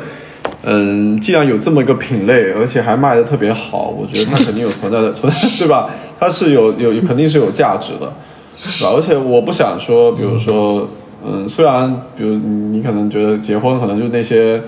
[0.63, 5.89] 嗯，既然有这么一个品类，而且还卖的特别好，我觉得它肯定有存在的存在， 对吧？
[6.19, 8.11] 它是有有肯定是有价值的，
[8.55, 8.91] 是吧？
[8.95, 10.87] 而且我不想说，比如说，
[11.25, 14.61] 嗯，虽然比如你可能觉得结婚可能就那些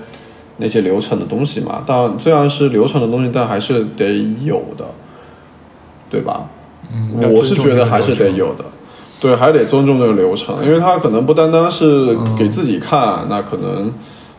[0.58, 4.12] 那些流程的东西嘛，但虽然是流程的东西，但还是得
[4.44, 4.84] 有的。
[6.08, 6.48] 对吧？
[6.94, 8.64] 嗯，我是觉得还是得有的，
[9.20, 13.92] 对，还得尊重这个流程，因为它可能不单单是给自己看，那可能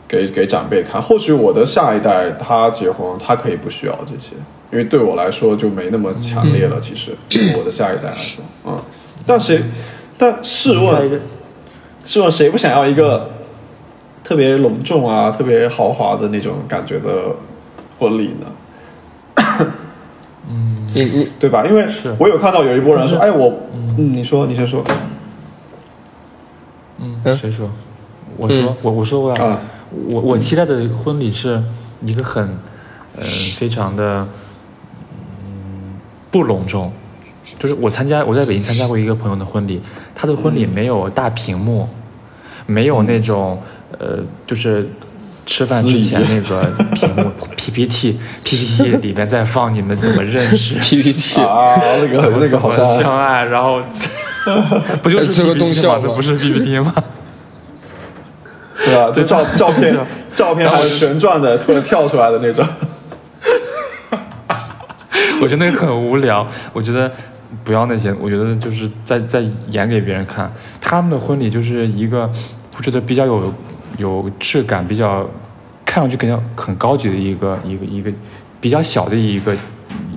[0.08, 1.02] 给给长辈看。
[1.02, 4.36] 或许我的下一代他结婚，他可以不需要这些，
[4.72, 6.80] 因为对我来说就没那么强烈了。
[6.80, 8.80] 其实，对我的下一代来说，嗯，
[9.26, 9.64] 但谁？
[10.18, 11.22] 但试问，
[12.06, 13.30] 试问谁不想要一个
[14.24, 17.36] 特别隆重啊、特别豪华的那种感觉的
[18.00, 18.48] 婚礼呢？
[20.50, 21.66] 嗯，你你对吧？
[21.66, 21.86] 因为
[22.18, 24.84] 我有看到有一波人说，哎，我，嗯，你说，你先说，
[26.98, 27.70] 嗯，嗯谁说？
[28.38, 31.62] 我说，我我说过了啊我我期待的婚礼是
[32.06, 32.44] 一个很，
[33.16, 33.24] 呃，
[33.56, 34.28] 非常的，
[35.46, 35.96] 嗯，
[36.32, 36.92] 不隆重。
[37.58, 39.82] 就是我参加，我在北京参加过一个朋友的婚礼，
[40.14, 41.88] 他的婚礼没有大屏幕，
[42.66, 43.62] 没有那种，
[43.98, 44.90] 呃，就是
[45.46, 53.82] 吃饭之前那个屏幕 PPT PPT 里面在放你们怎么认识 PPT 啊， 那个那个好像相爱，然后
[55.02, 56.10] 不就是这个 PPT 吗那？
[56.14, 56.94] 不是 PPT 吗？
[58.86, 59.12] 对吧？
[59.12, 60.00] 就照 照片是
[60.36, 62.66] 照片还有旋转的，突然跳出来的那种。
[65.42, 66.48] 我觉得那个很无聊。
[66.74, 67.12] 我觉得
[67.64, 70.52] 不要那些，我觉得就是在在演给别人看。
[70.80, 72.30] 他们的婚礼就是一个
[72.72, 73.54] 布置的比较有
[73.98, 75.28] 有质感，比较
[75.86, 78.12] 看上去比较很高级的一个一个一个
[78.60, 79.56] 比较小的一个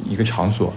[0.09, 0.73] 一个场所。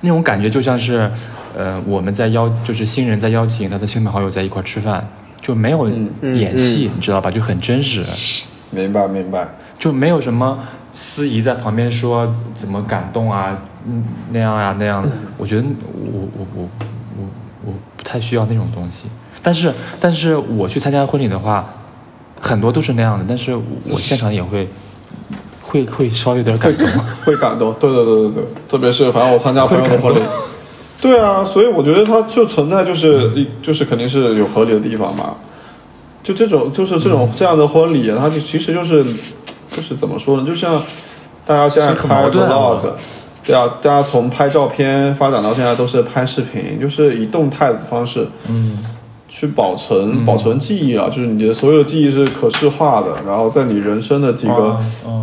[0.00, 1.10] 那种感觉就像是，
[1.56, 5.06] 呃，我们在邀就是新人在邀请他的亲朋好友在一块吃饭，
[5.40, 5.88] 就没有
[6.22, 7.30] 演戏，你知道吧？
[7.30, 8.04] 就很真实。
[8.70, 10.58] 明白明白，就没有什么
[10.92, 15.08] 司仪在旁边说怎么感动啊，嗯那样啊那样的。
[15.36, 15.62] 我觉得
[15.94, 16.68] 我我我
[17.18, 17.24] 我
[17.66, 19.06] 我不太需要那种东西。
[19.42, 21.72] 但是但是我去参加婚礼的话，
[22.40, 23.24] 很多都是那样的。
[23.28, 24.68] 但是我现场也会。
[25.70, 26.88] 会会稍微有点感动，
[27.26, 30.18] 会感动，对对对对对，特别是反正我参加朋友的婚礼，
[31.00, 35.34] 对啊，所以我觉得它就存在就是一就是肯定是有合理的地方嘛，
[36.22, 39.04] 就这种就是这种这样的婚礼，它就其实就是
[39.70, 40.82] 就是怎么说呢，就像
[41.46, 42.80] 大家现在拍 vlog，
[43.44, 48.78] 对啊，大家从拍照片发展到现在都是拍视频，就是以动态的方式，嗯。
[49.30, 54.76] 去保存保存记忆啊，就是你的所有的记忆是可视化的，然后在你人生的几个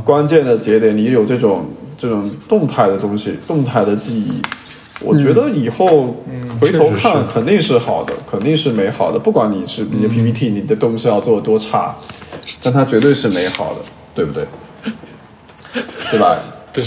[0.06, 1.66] 关键的节点，你有这种
[1.98, 4.32] 这种动态的东西，动态的记忆，
[5.02, 6.16] 我觉得以后
[6.60, 9.20] 回头看肯定是好的，肯定是美好的。
[9.20, 11.96] 不管你是你的 PPT，你的东西要做的多差，
[12.64, 13.82] 但它绝对是美好的，
[14.14, 14.46] 对不对？
[16.12, 16.38] 对吧？
[16.74, 16.84] 对。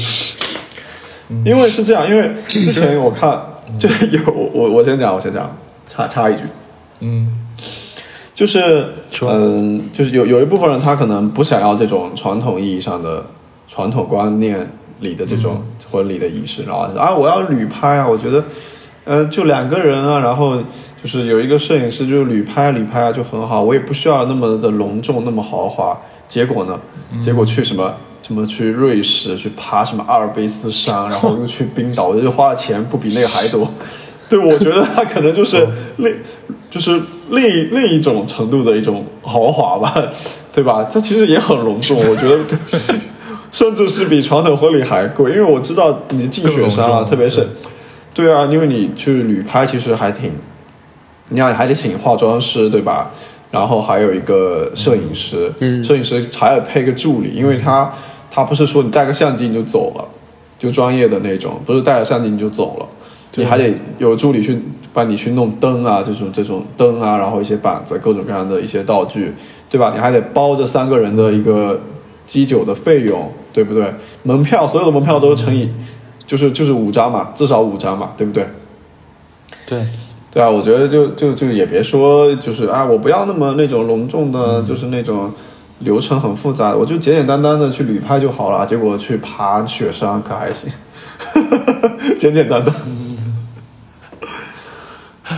[1.44, 3.38] 因为是这样，因为之前我看
[3.78, 5.54] 就有我我先讲，我先讲，
[5.86, 6.42] 插插一句。
[7.00, 7.28] 嗯，
[8.34, 8.86] 就是
[9.20, 13.22] 嗯，就是有有一部分人他可能不想要这种传统意义上的
[13.68, 14.66] 传统观念
[15.00, 18.44] 里的这种婚礼的仪式，然后啊，我要旅拍啊，我觉得，
[19.04, 20.56] 呃，就两个人啊，然后
[21.02, 25.98] 就是有一个摄影师就旅拍旅拍啊就很好，我也不需要那么的隆重那么豪华。
[26.28, 26.78] 结果呢，
[27.22, 33.66] 结果去什么什么去瑞士去爬什么阿尔卑斯山，然后又去冰岛，我就花的钱不比那个还多。
[34.28, 35.66] 对，我觉得他可能就是
[35.96, 36.14] 另，
[36.70, 40.10] 就是另另一种程度的一种豪华吧，
[40.52, 40.84] 对吧？
[40.90, 42.38] 这其实也很隆重，我觉得，
[43.50, 47.48] 甚至是比传统婚礼还贵，因为我知道你进雪山啊，特别是，
[48.14, 50.30] 对啊，因为你去旅拍其实还挺，
[51.28, 53.10] 你看还得请化妆师，对吧？
[53.50, 57.90] 然后还有一个摄影师，嗯，摄影师还要配个助理，因为他
[58.30, 60.04] 他不是说你带个相机你就走了，
[60.58, 62.86] 就专业的那种，不是带着相机你就走了。
[63.36, 64.58] 你还得有助理去
[64.92, 69.32] 帮你去弄灯啊，这种这种灯啊，然后一些板子，各种各样的一些道具，
[69.70, 69.92] 对吧？
[69.94, 71.80] 你还得包这三个人的一个
[72.28, 73.92] 基酒的费用，对不对？
[74.22, 75.68] 门票所有的门票都乘以，
[76.26, 78.46] 就是就是五张嘛，至少五张嘛，对不对？
[79.66, 79.84] 对，
[80.30, 85.32] 对啊，我觉得就就就也别说就是啊，我不要那么那种隆重的，就是那种
[85.80, 88.66] 流程很复杂，我就简简单单的去旅拍就好了。
[88.66, 90.70] 结果去爬雪山可还行，
[92.18, 92.74] 简简单单。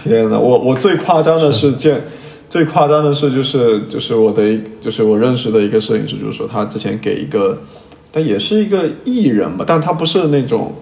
[0.05, 2.01] 天呐，我我最夸张的是见，
[2.51, 7.57] 最夸张的是就是就是我的就是我认识的一个摄影师，就是说他之前给一个，
[8.11, 10.75] 但也是一个艺人吧，但他不是那种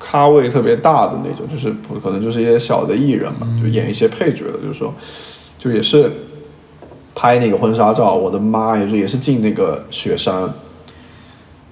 [0.00, 1.70] 咖位特别大的那种，就是
[2.02, 4.94] 可能就是一些小的艺人嘛，就演一些配角的，就是说，
[5.58, 6.10] 就也是
[7.14, 10.48] 拍那个婚纱照，我的妈呀，就也是进那个雪山，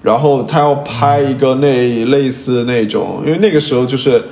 [0.03, 4.23] 然后他要拍一个那类似那种，因为那个时候就是。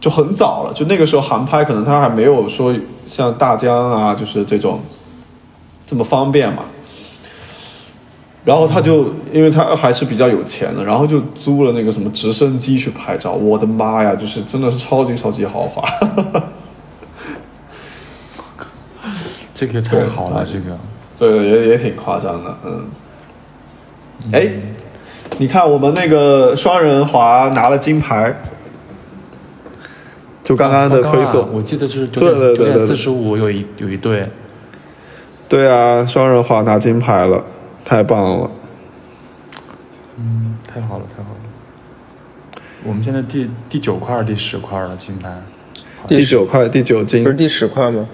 [0.00, 2.74] 就很早了，就那个时候航拍可能它还没有说
[3.06, 4.80] 像大疆啊，就是这种
[5.86, 6.62] 这么方便嘛。
[8.42, 13.32] 然后他就，因为他还是比较有钱的，然后就租了那个什么直升机去拍照。
[13.32, 15.84] 我的妈呀，就是真的是超级超级豪华。
[19.54, 20.78] 这个太好了，这个
[21.18, 22.88] 对也也挺夸张的，嗯。
[24.32, 24.48] 哎，
[25.36, 28.34] 你看我们那个双人滑拿了金牌。
[30.42, 34.28] 就刚刚的推送，我记得是九点九点四十五有一有一对。
[35.48, 37.44] 对啊，双人滑拿金牌了，
[37.84, 38.50] 太棒了。
[40.16, 42.62] 嗯，太好了，太好了。
[42.84, 45.42] 我们现在第第九块第十块了金牌。
[46.06, 47.22] 第九块第九金。
[47.22, 48.06] 不是第十块吗？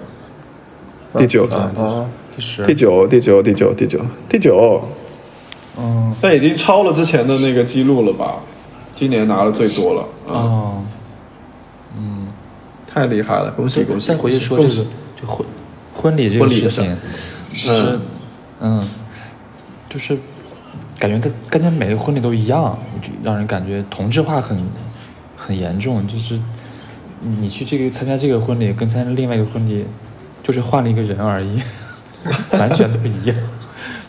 [1.15, 2.63] 第九啊，第十。
[2.65, 4.81] 第九第九第九第九第九。
[5.77, 6.13] 嗯。
[6.19, 8.39] 但已经超了之前的那个记录了吧？
[8.95, 10.05] 今年拿的最多了。
[10.25, 10.83] 哦。
[12.97, 14.07] 太厉害了，恭喜恭喜！
[14.07, 14.85] 再回去说这个，
[15.21, 15.45] 就婚
[15.93, 16.97] 婚礼这个事情，
[17.53, 17.99] 是，
[18.59, 18.87] 嗯，
[19.87, 20.17] 就是
[20.97, 22.77] 感觉他跟他每个婚礼都一样，
[23.23, 24.57] 让人感觉同质化很
[25.35, 26.07] 很严重。
[26.07, 26.39] 就是
[27.21, 29.85] 你去这个参加这个婚礼，跟参加另外一个婚礼，
[30.41, 31.61] 就是换了一个人而已，
[32.57, 33.35] 完全都不一样，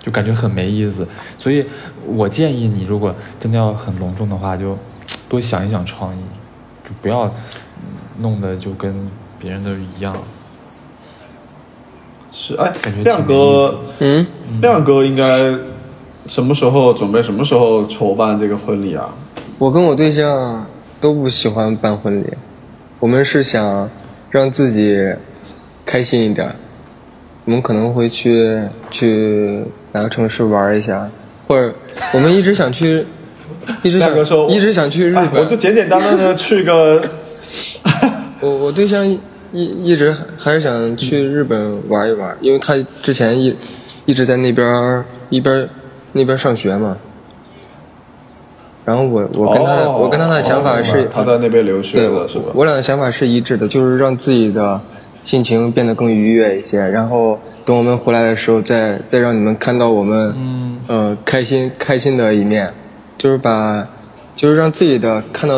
[0.00, 1.06] 就感觉很没意思。
[1.36, 1.64] 所以
[2.06, 4.78] 我建议你，如果真的要很隆重的话，就
[5.28, 6.20] 多想一想创意。
[6.84, 7.32] 就不要嗯
[8.20, 9.08] 弄得就跟
[9.38, 10.16] 别人都一样。
[12.32, 14.26] 是哎感觉，亮哥，嗯，
[14.60, 15.54] 亮哥应该
[16.28, 17.22] 什么时候准备？
[17.22, 19.08] 什么时候筹办这个婚礼啊？
[19.58, 20.66] 我跟我对象
[21.00, 22.26] 都不喜欢办婚礼，
[23.00, 23.90] 我们是想
[24.30, 25.14] 让自己
[25.84, 26.54] 开心一点。
[27.44, 28.60] 我们可能会去
[28.90, 31.08] 去哪个城市玩一下，
[31.48, 31.74] 或者
[32.12, 33.06] 我们一直想去，
[33.82, 35.42] 一直想说，一直想去日哎本。
[35.42, 37.02] 我就简简单单的去个，
[38.40, 39.20] 我我对象一
[39.52, 43.56] 一一直还是想去日本玩一玩，因为他之前一
[44.06, 45.68] 一直在那边一边
[46.12, 46.96] 那边上学嘛。
[48.84, 52.46] 然后我我跟他、哦我跟他的想法哦是，他在那边留学对，我是吧？
[52.54, 54.80] 我俩的想法是一致的，就是让自己的
[55.22, 62.72] 心情变得更愉悦一些，然后等我们回来的时候再再让你们看到我们嗯呃开心开心的一面，
[63.18, 63.86] 就是把
[64.36, 65.56] 就是让自己的看到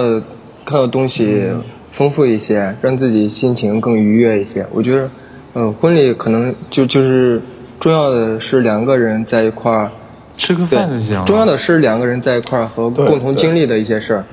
[0.64, 1.52] 看到东西
[2.00, 4.66] 丰富一些，让自己心情更愉悦一些。
[4.72, 5.10] 我觉得，
[5.52, 7.42] 嗯、婚礼可能就就是
[7.78, 9.90] 重要的是两个人在一块儿。
[10.38, 11.22] 吃个饭就行。
[11.26, 14.24] 重要的是两个人在一块儿和共同经历的一些事儿，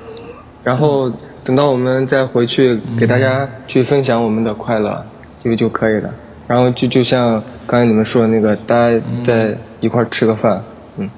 [0.64, 1.12] 然后
[1.44, 5.04] 等到我们再回去给大家去分享我们的快乐，
[5.44, 6.08] 就就可以了。
[6.46, 10.64] 然后就就像刚才你们说的那个，大家在一块儿吃个饭，
[10.96, 11.10] 嗯，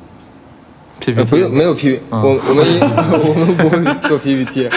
[0.98, 2.66] 呃 PPT 不用没有 P，嗯我我们
[3.22, 3.78] 我们不会
[4.08, 4.68] 做 PPT，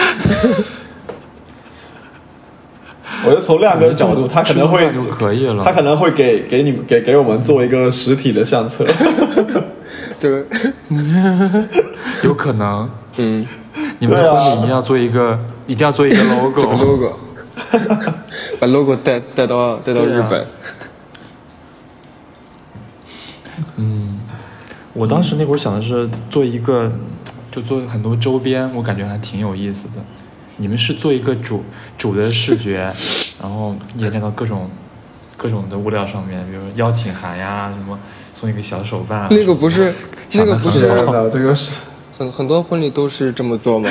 [3.26, 5.64] 我就从亮哥的角度，他可能会吃个饭就可以了。
[5.64, 8.84] 他可能会给给你们给给我们做一个实体的相册。
[10.18, 10.44] 这个
[12.22, 13.46] 有可能，嗯，
[13.98, 16.62] 你们的婚礼一定要做一个，一定要做一个 这个 logo。
[16.76, 17.12] logo，
[18.58, 20.46] 把 logo 带带到带到日本，
[23.76, 24.20] 嗯，
[24.92, 26.90] 我当时那会儿想的是做一个，
[27.50, 29.94] 就做很多周边，我感觉还挺有意思的。
[30.56, 31.64] 你们是做一个主
[31.98, 32.92] 主的视觉，
[33.40, 34.70] 然后演练到各种
[35.36, 37.98] 各种的物料上面，比如邀请函呀，什么
[38.34, 39.28] 送一个小手办啊。
[39.30, 39.92] 那个不是
[40.32, 41.72] 那个不是的，这个是
[42.16, 43.90] 很很多婚礼都是这么做吗？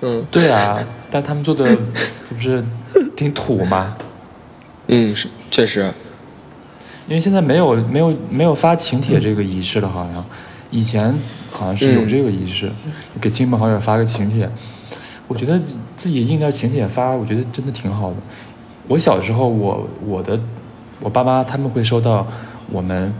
[0.00, 1.64] 嗯对啊，但他们做的
[2.24, 2.62] 这不是
[3.16, 3.96] 挺土吗？
[4.86, 5.92] 嗯，是确实，
[7.08, 10.24] 因为现在没有没有没有发请帖这个仪式了，好像
[10.70, 11.14] 以前
[11.50, 12.70] 好像是有这个仪式，
[13.20, 14.48] 给亲朋好友发个请帖。
[15.26, 15.60] 我觉得
[15.96, 18.16] 自己印点请帖发，我觉得真的挺好的。
[18.86, 20.40] 我小时候，我我的
[21.00, 22.26] 我爸妈他们会收到
[22.70, 23.12] 我们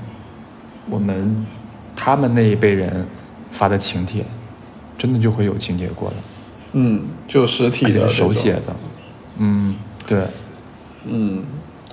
[0.88, 1.46] 我们
[1.94, 3.06] 他们那一辈人
[3.50, 4.24] 发的请帖，
[4.96, 6.14] 真的就会有请帖过来，
[6.72, 8.74] 嗯，就实体的手写的，
[9.36, 9.74] 嗯，
[10.06, 10.22] 对，
[11.04, 11.44] 嗯，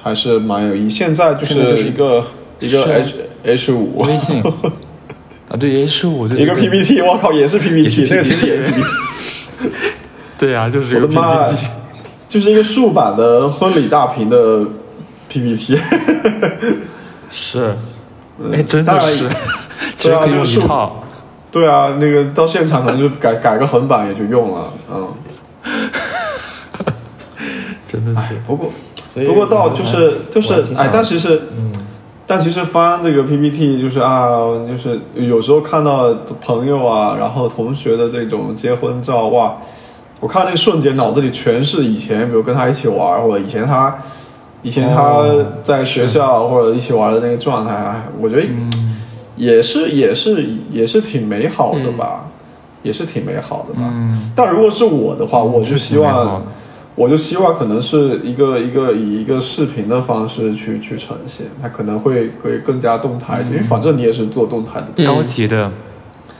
[0.01, 0.89] 还是蛮有意义。
[0.89, 2.25] 现在就是是一个
[2.61, 3.97] 一个 H H 五。
[3.97, 4.41] 微信
[5.49, 8.85] 啊，对 H 五，对一个 PPT，我靠，也是 PPT，那个其实也是 PPT
[10.37, 11.67] 对啊、就是一个 PPT。
[12.27, 14.65] 就是一个竖版的婚礼大屏的
[15.29, 15.79] PPT。
[17.31, 17.75] 是，
[18.51, 19.29] 哎，真当然的是，
[19.95, 21.03] 其实可以用一套。
[21.51, 25.07] 对啊，那个到现场可能就改改个横版也就用了，嗯。
[27.87, 28.71] 真的是，不过
[29.13, 31.71] 不过到就是就是哎但其实嗯，
[32.27, 39.55] 但其实翻这个 PPT 就是啊，就是有时候看到朋友啊，然后同学的这种结婚照，哇，
[40.19, 43.95] 我看那个瞬间脑子里全是以前，比如跟他一起玩，或者以前他
[44.63, 48.71] 以前他哦在学校或者一起玩的那个状态，哎，我觉得嗯。
[49.37, 52.25] 也是也是也是挺美好的吧，
[52.83, 53.81] 也是挺美好的吧。
[53.81, 54.31] 嗯。
[54.33, 56.41] 但如果是我的话，我就希望的，
[56.95, 64.87] 我就希望可能是一个一个以一个视频的方式去去呈现，它可能会会更加动态一些，因为反正你也是做动态的。
[64.95, 65.05] 嗯。
[65.05, 65.69] 高级的，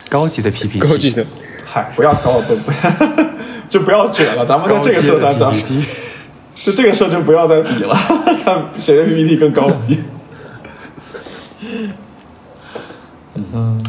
[0.07, 1.25] 高级的 PPT，高级的，
[1.65, 3.27] 嗨，不要高不不要，
[3.67, 5.51] 就不要卷了，咱们在这个社团上
[6.53, 7.93] 就这个事儿就不要再比了，
[8.45, 9.99] 看谁的 PPT 更高级。
[13.35, 13.83] 嗯，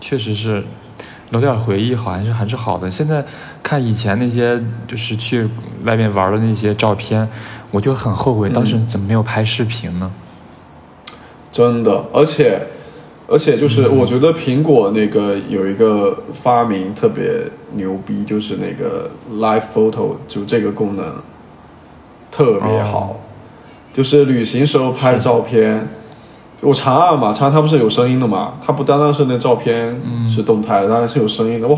[0.00, 0.62] 确实是
[1.32, 2.90] 留点回忆，好像是还是好的。
[2.90, 3.24] 现在
[3.62, 5.48] 看以前那些就是去
[5.84, 7.28] 外面玩的那些照片，
[7.70, 10.12] 我就很后悔当时怎么没有拍视频呢？
[11.50, 12.62] 真的，而且
[13.26, 17.24] 而且就是我觉得苹果那个有一个发明特别
[17.74, 21.14] 牛逼，就是那个 Live Photo，就这个功能
[22.30, 23.16] 特别好，哦
[23.94, 25.88] 就是旅行时候拍照片。
[26.62, 28.54] 我长按嘛，长按它不是有声音的嘛？
[28.64, 31.66] 它不单单是那照片是动态的，当然是有声音的。
[31.66, 31.76] 哇，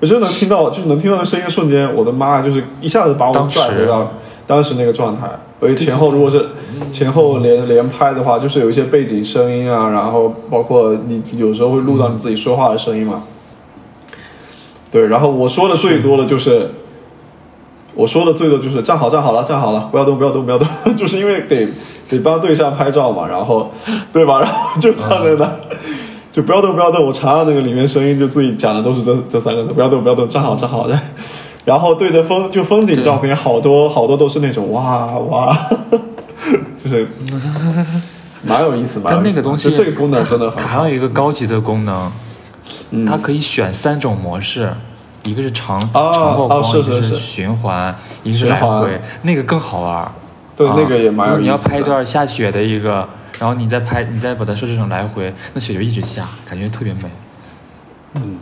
[0.00, 4.10] 我真的能听到，就是能听到那声音的瞬间，我的妈呀，就是一下子把我拽回到
[4.44, 5.28] 当时那个状态。
[5.60, 6.50] 而且前后如果是
[6.90, 13.22] 前后连连拍的话，就是有一些背景声音啊，然后包括你有时候会录到你自己说话的声音嘛。
[14.90, 16.70] 对，然后我说的最多的就是，
[17.94, 21.66] 我说的最多就是站好站好了站好了，不要动不要动不要动， 就是因为得
[22.08, 23.70] 得帮对象拍照嘛，然后
[24.12, 24.40] 对吧？
[24.40, 25.50] 然后就站在那，
[26.30, 30.98] 就不要动不要动，我查了那个里面声音就自己讲的都是这这三个字，不要动不要动，站好站好的。
[31.64, 35.54] 然后对着风就风景照片，好多好多都是那种哇哇，
[36.82, 37.06] 就是
[38.42, 40.94] 蛮有意思，蛮有意思但那个东西就这个功能真的很好它还有。
[40.94, 42.10] 一个高级的功能，
[42.90, 44.72] 嗯它可以选三种模式，
[45.28, 49.94] 一个是长、哦长曝光，一个是是循环，一个是来回，那个更好玩。
[49.96, 50.12] 啊
[50.56, 53.08] 对那个也蛮有如果你要拍一段下雪的一个，
[53.38, 57.02] 然后你再拍，你再把它设置成来回，那雪就一直下，感觉特别美。
[58.14, 58.38] 嗯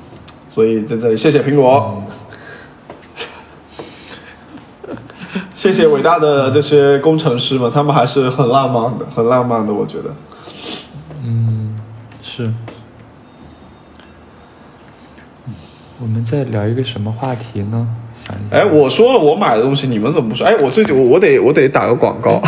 [0.49, 2.03] 所以在这里谢谢苹果，
[5.53, 10.05] 谢谢伟大的这些工程师们，他们还是很浪漫的，很浪漫的，我觉得。
[11.23, 11.79] 嗯，
[12.23, 12.51] 是。
[15.99, 17.89] 我们在聊一个什么话题呢？
[18.15, 18.61] 想一想。
[18.61, 20.47] 哎，我说了我买的东西，你们怎么不说？
[20.47, 22.41] 哎，我最近我我得我得打个广告。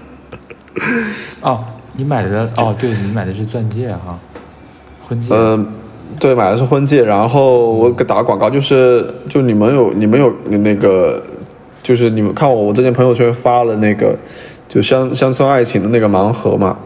[1.40, 4.18] 哦，你买的哦，对你买的是钻戒哈，
[5.08, 5.34] 婚戒。
[5.34, 5.66] 嗯，
[6.18, 11.22] 对，买的是婚戒，然后我给打个广告，就是就你们有你们有那个，
[11.82, 14.14] 就是你们看我我之前朋友圈发了那个，
[14.68, 16.76] 就乡乡村爱情的那个盲盒嘛。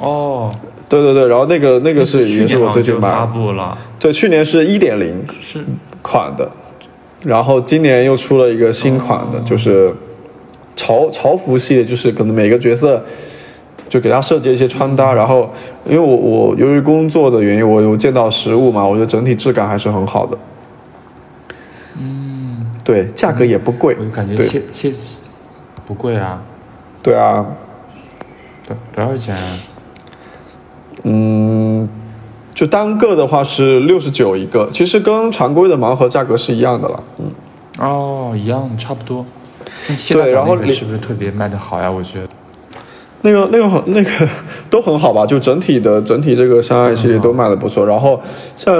[0.00, 0.50] 哦，
[0.90, 3.14] 对对对，然后那个那个是去也是我最近买的。
[3.14, 5.64] 发布了，对，去年是一点零是。
[6.02, 6.50] 款的，
[7.22, 9.94] 然后今年又出了一个新款的，就是
[10.74, 13.04] 潮潮服系列，就是可能每个角色
[13.86, 15.48] 就给他设计一些穿搭，然后
[15.84, 20.38] 因为我我由于工作的原因，我有见到实物嘛，我觉得整体质感还是很好的。
[22.00, 24.46] 嗯，对，价格也不贵我就感觉对。
[24.46, 24.92] 切切
[25.86, 26.42] 不贵啊，
[27.02, 27.44] 对啊，
[28.66, 29.58] 多多少钱啊？
[31.04, 31.88] 嗯，
[32.54, 37.02] 就单个的话是六十九一个，其实跟常规的盲盒价格是一样的了。
[37.18, 37.26] 嗯，
[37.78, 39.24] 哦，一样差不多。
[40.08, 41.90] 对然后是不是特别卖的好呀？
[41.90, 42.28] 我觉得。
[43.22, 44.10] 那个那个很那个
[44.70, 47.86] 都很好吧，就整体的整体这个相爱系列都卖的不错。
[47.86, 48.20] 然后
[48.56, 48.74] 像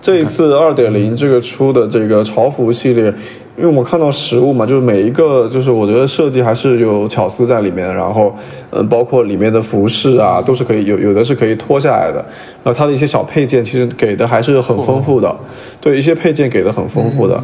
[0.00, 3.12] 这一次二点零这个出的这个潮服系列，
[3.56, 7.92] 因为我看到实物嘛，就是每一个就是我觉得设计还是有巧思在里面。
[7.92, 8.32] 然后
[8.70, 12.24] 嗯，包括里面的服饰啊，都是可以有有的是可以脱下来的。
[12.62, 15.34] 然后它的一些小配件其实给的还是很丰富的，
[15.80, 17.42] 对一些配件给的很丰富的。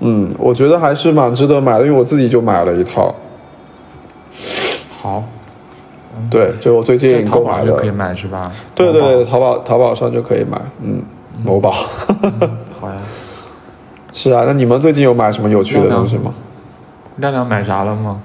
[0.00, 3.14] 嗯，我觉得还是蛮值得买的，因为我自己就买了一套。
[5.02, 5.22] 好，
[6.30, 8.50] 对，就我最在近购买的可以买是吧？
[8.74, 11.02] 对对对，淘淘宝淘宝上就可以买，嗯，
[11.44, 11.70] 某宝。
[11.70, 11.76] 宝
[12.80, 12.96] 好呀。
[14.12, 16.34] 是啊，那你们最近有买什么有趣的东西吗？
[17.16, 18.20] 亮亮买啥了吗？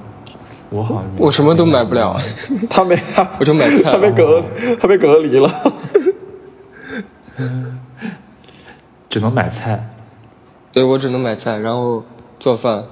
[0.69, 2.13] 我好像我什么都买不了，
[2.69, 2.99] 他没，
[3.39, 4.43] 我就买菜他被隔，
[4.81, 5.49] 他被隔离了。
[9.09, 9.89] 只能买菜。
[10.73, 12.03] 对我只能买菜，然后
[12.39, 12.83] 做饭。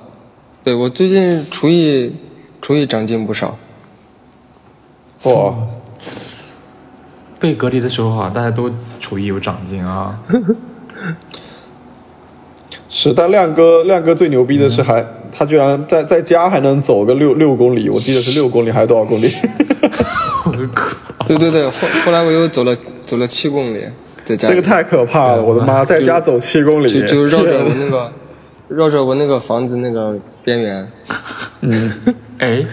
[0.63, 2.15] 对我最近厨艺
[2.61, 3.57] 厨艺长进不少。
[5.23, 5.53] 哇，
[7.39, 10.19] 被隔离的时候啊，大家都厨艺有长进啊。
[12.89, 19.29] 是，但亮哥亮哥最牛逼的是还，他居然在在家还能走个六六公里，我记得是六公里还是多少公里？
[20.45, 21.25] 我！
[21.27, 23.83] 对对对，后后来我又走了走了七公里，
[24.23, 28.13] 在家这个太可怕了，我的妈，在家走七公里，就就绕着 我那个
[28.69, 30.89] 绕着我那个房子那个边缘。
[31.61, 31.91] 嗯，
[32.39, 32.65] 哎，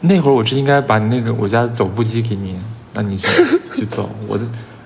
[0.00, 2.58] 那会儿我是应该把那个我家的走步机给你，
[2.92, 3.28] 让你就
[3.76, 4.08] 就走。
[4.26, 4.44] 我的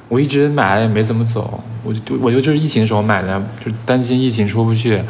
[0.09, 5.03] 我一直买也没怎么走，我就我就就是疫情的时候买的，就担心疫情出不去，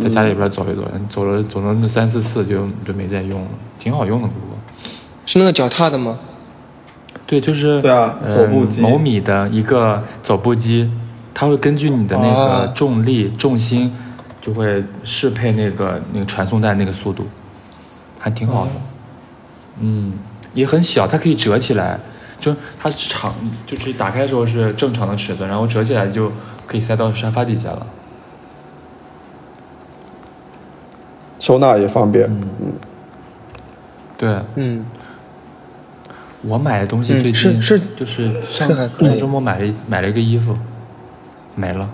[0.00, 3.48] 在家里边走一走，走了走了那三四次就就没再用了，
[3.78, 4.56] 挺好用的不过。
[5.26, 6.18] 是那个脚踏的吗？
[7.26, 10.90] 对，就是对啊呃走步机某米的一个走步机，
[11.32, 13.94] 它会根据你的那个哦重力、重心，
[14.42, 17.26] 就会适配那个那个传送带那个速度，
[18.18, 18.70] 还挺好的。
[19.80, 20.12] 嗯，
[20.52, 21.98] 也很小，它可以折起来，
[22.44, 23.32] 就它长，
[23.64, 26.30] 就是打开的时候是正常的尺寸，然后折起来就
[26.66, 27.86] 可以塞到沙发底下了。
[31.38, 32.26] 收纳也方便。
[32.28, 32.74] 嗯
[34.18, 34.84] 对嗯，
[36.42, 40.56] 我买的东西嗯最近、是是就是上上周末买了一买了一个衣服，
[41.54, 41.88] 没了。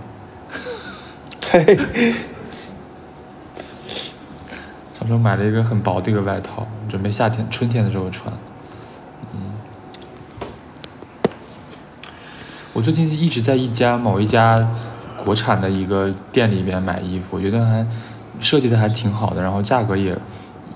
[1.48, 2.14] 嘿嘿，
[4.98, 8.32] 上周买了一个很薄的一个外套，准备夏天、春天的时候穿。
[12.72, 14.68] 我最近一直在一家某一家
[15.16, 17.86] 国产的一个店里边买衣服，我觉得还
[18.40, 20.16] 设计的还挺好的，然后价格也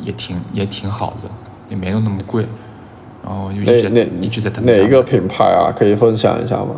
[0.00, 1.30] 也挺也挺好的，
[1.68, 2.46] 也没有那么贵。
[3.22, 5.72] 然后我就一直一直在他们家哪一个品牌啊？
[5.74, 6.76] 可以分享一下吗？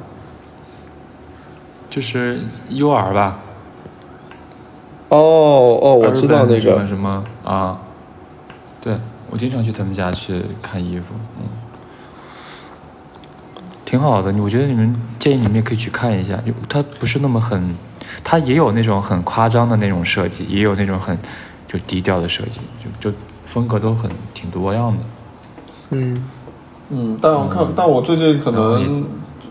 [1.90, 3.38] 就是 U R 吧。
[5.08, 7.80] 哦哦，我知道那个，什么啊，
[8.80, 8.94] 对
[9.30, 11.48] 我经常去他们家去看衣服，嗯，
[13.86, 14.30] 挺好的。
[14.42, 17.74] 我觉得你们建议你们也可以去看一下，就它不是那么很，
[18.22, 21.16] 它也有那种很夸张的那种设计，也有那种很
[21.66, 22.60] 就低调的设计，
[23.00, 23.16] 就就
[23.46, 24.98] 风格都很挺多样的。
[25.90, 26.24] 嗯，
[26.90, 29.06] 嗯，但我看，但我最近可能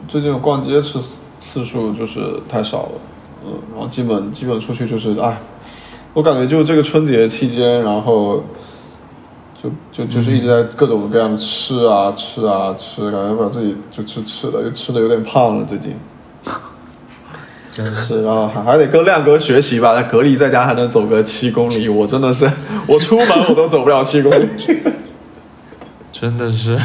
[0.08, 1.02] 最近逛街次
[1.42, 2.92] 次数就是太少了，
[3.46, 5.38] 嗯，然后基本基本出去就是哎，
[6.14, 8.44] 我感觉就这个春节期间，然后
[9.91, 15.95] 就就就是一直在各种各样的吃啊吃啊吃，感觉把自己就吃吃的又吃的有点胖了最近。
[17.72, 22.49] 真是，然后还还得跟亮哥学习吧，他隔离在家还能走个七公里，我真的是，
[22.88, 24.47] 我出门我都走不了七公里，
[26.09, 26.80] 真的是，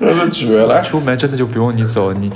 [0.00, 0.80] 真是绝了。
[0.80, 2.32] 出门真的就不用你走，你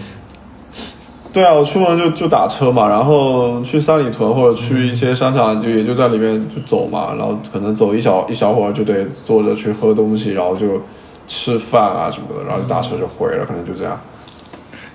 [1.30, 10.80] 对啊，我出门就就打车嘛，然后去三里屯或者去一些商场，就也就在里面就走嘛，然后可能走一小一小会儿就得坐着去喝东西，然后就
[11.28, 14.00] 吃饭啊什么的，然后就打车就回了，可能就这样，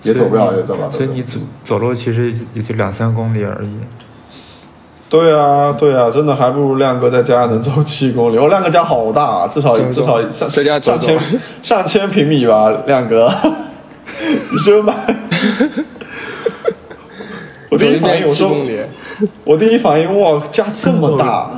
[0.01, 0.89] 也走不了，也走不了。
[0.89, 3.69] 所以你走走路其实也就两三公里而已。
[5.07, 8.39] 对啊，对啊，真的还不如亮哥在家能走七公里。
[8.39, 13.31] 我、亮哥家好大，啊至少至少上在家走走上千上千平米吧，亮哥。
[14.51, 14.95] 你说吧。
[17.73, 18.79] 我第一一反应我说遍七公里，
[19.43, 21.49] 我第一反应哇，家这么大。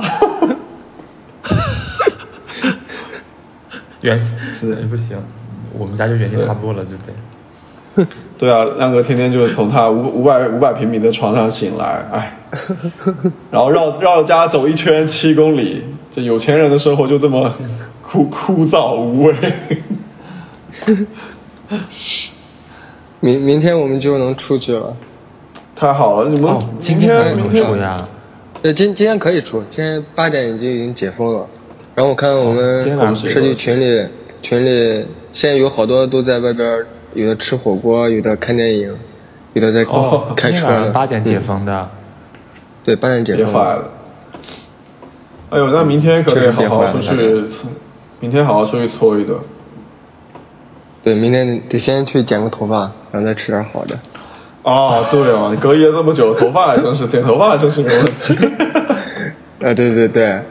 [4.00, 4.18] 原
[4.58, 5.18] 是不行，
[5.78, 7.12] 我们家就原地踏步了，就得。
[8.38, 12.38] 对啊，亮哥天天就是从他五五百五百平米的床上醒来，哎，
[13.50, 17.52] 然后绕绕家走一圈七公里，这有钱人的生活就这么
[18.02, 19.34] 枯枯燥无味。
[23.20, 24.96] 明明天我们就能出去了。
[25.76, 27.98] 太好了，你们、哦，今天明天出呀？
[28.62, 31.46] 呃，今今天可以出，今天八点已经已经解封了。
[31.94, 32.80] 然后我看我们
[33.14, 34.08] 设计群里
[34.40, 38.96] 群里现在有好多都在外边，有的吃火锅，有的看电影，
[39.52, 40.92] 有的在哦开车今天晚上。
[40.94, 41.88] 八点解嗯封的。
[42.82, 43.90] 对，八点解封别坏了。
[45.50, 47.70] 哎呦，那明天可确实得好好出去搓，
[48.20, 49.38] 明天好好出去搓一顿。
[51.02, 53.98] 对，明天得先去剪个头发，然后再吃点好的。
[54.66, 58.34] 哦，对哦，你隔夜这么久，头发还真是剪头发还真是个问题。
[59.64, 60.42] 啊，对对对，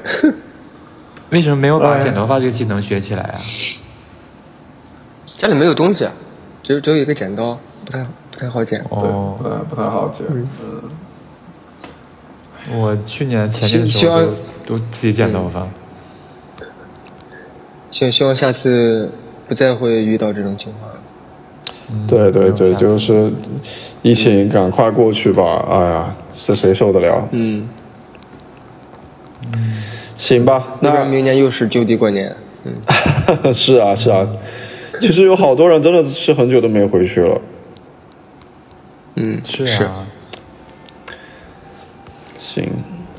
[1.31, 3.35] 为什么没有把哎剪头发这个技能学起来啊？
[5.25, 6.07] 家里没有东西，
[6.63, 8.79] 只有只有一个剪刀，不太不太好剪。
[8.79, 10.25] 对，哦，呃，不太好剪。
[10.29, 10.81] 嗯，
[12.79, 14.27] 我去年前年的时候都
[14.65, 15.67] 都自己剪头发。
[17.91, 19.11] 希希望下次
[19.47, 20.89] 不再会遇到这种情况。
[21.89, 23.31] 嗯对对对，就是
[24.01, 25.65] 疫情赶快过去吧。
[25.69, 27.27] 哎呀，这谁受得了？
[27.31, 27.67] 嗯，
[30.17, 32.35] 行吧，那明年又是就地过年。
[32.63, 32.73] 嗯，
[33.53, 34.27] 是啊是啊，
[34.99, 37.39] 其实有好多人真的是很久都没回去了。
[39.15, 40.05] 嗯，是啊，
[42.39, 42.67] 行，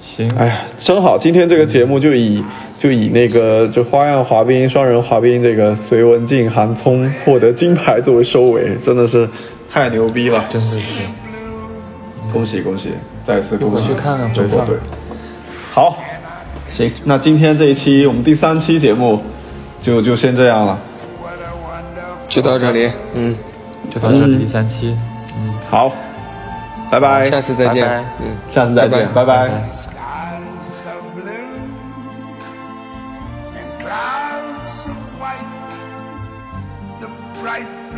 [0.03, 2.43] 行，哎呀，真好，今天这个节目就以
[2.79, 9.29] 就以那个就花样滑冰双人滑冰这个隋文静、韩聪获得金牌作为收尾，真的是
[9.73, 10.45] 太牛逼了！
[10.51, 10.79] 真的是。
[12.33, 12.91] 恭喜恭喜，
[13.25, 14.77] 再次恭喜回去看看回放中国队。
[15.73, 15.97] 好，
[16.69, 19.23] 行，那今天这一期我们第三期节目
[19.81, 20.79] 就就先这样了。
[22.29, 22.91] 就到这里。
[23.15, 23.35] 嗯，
[23.89, 24.95] 就到这里，第三期，
[25.35, 25.91] 嗯，好，
[26.91, 27.89] 拜拜，下次再见。
[28.21, 29.49] 嗯，下次再见，拜拜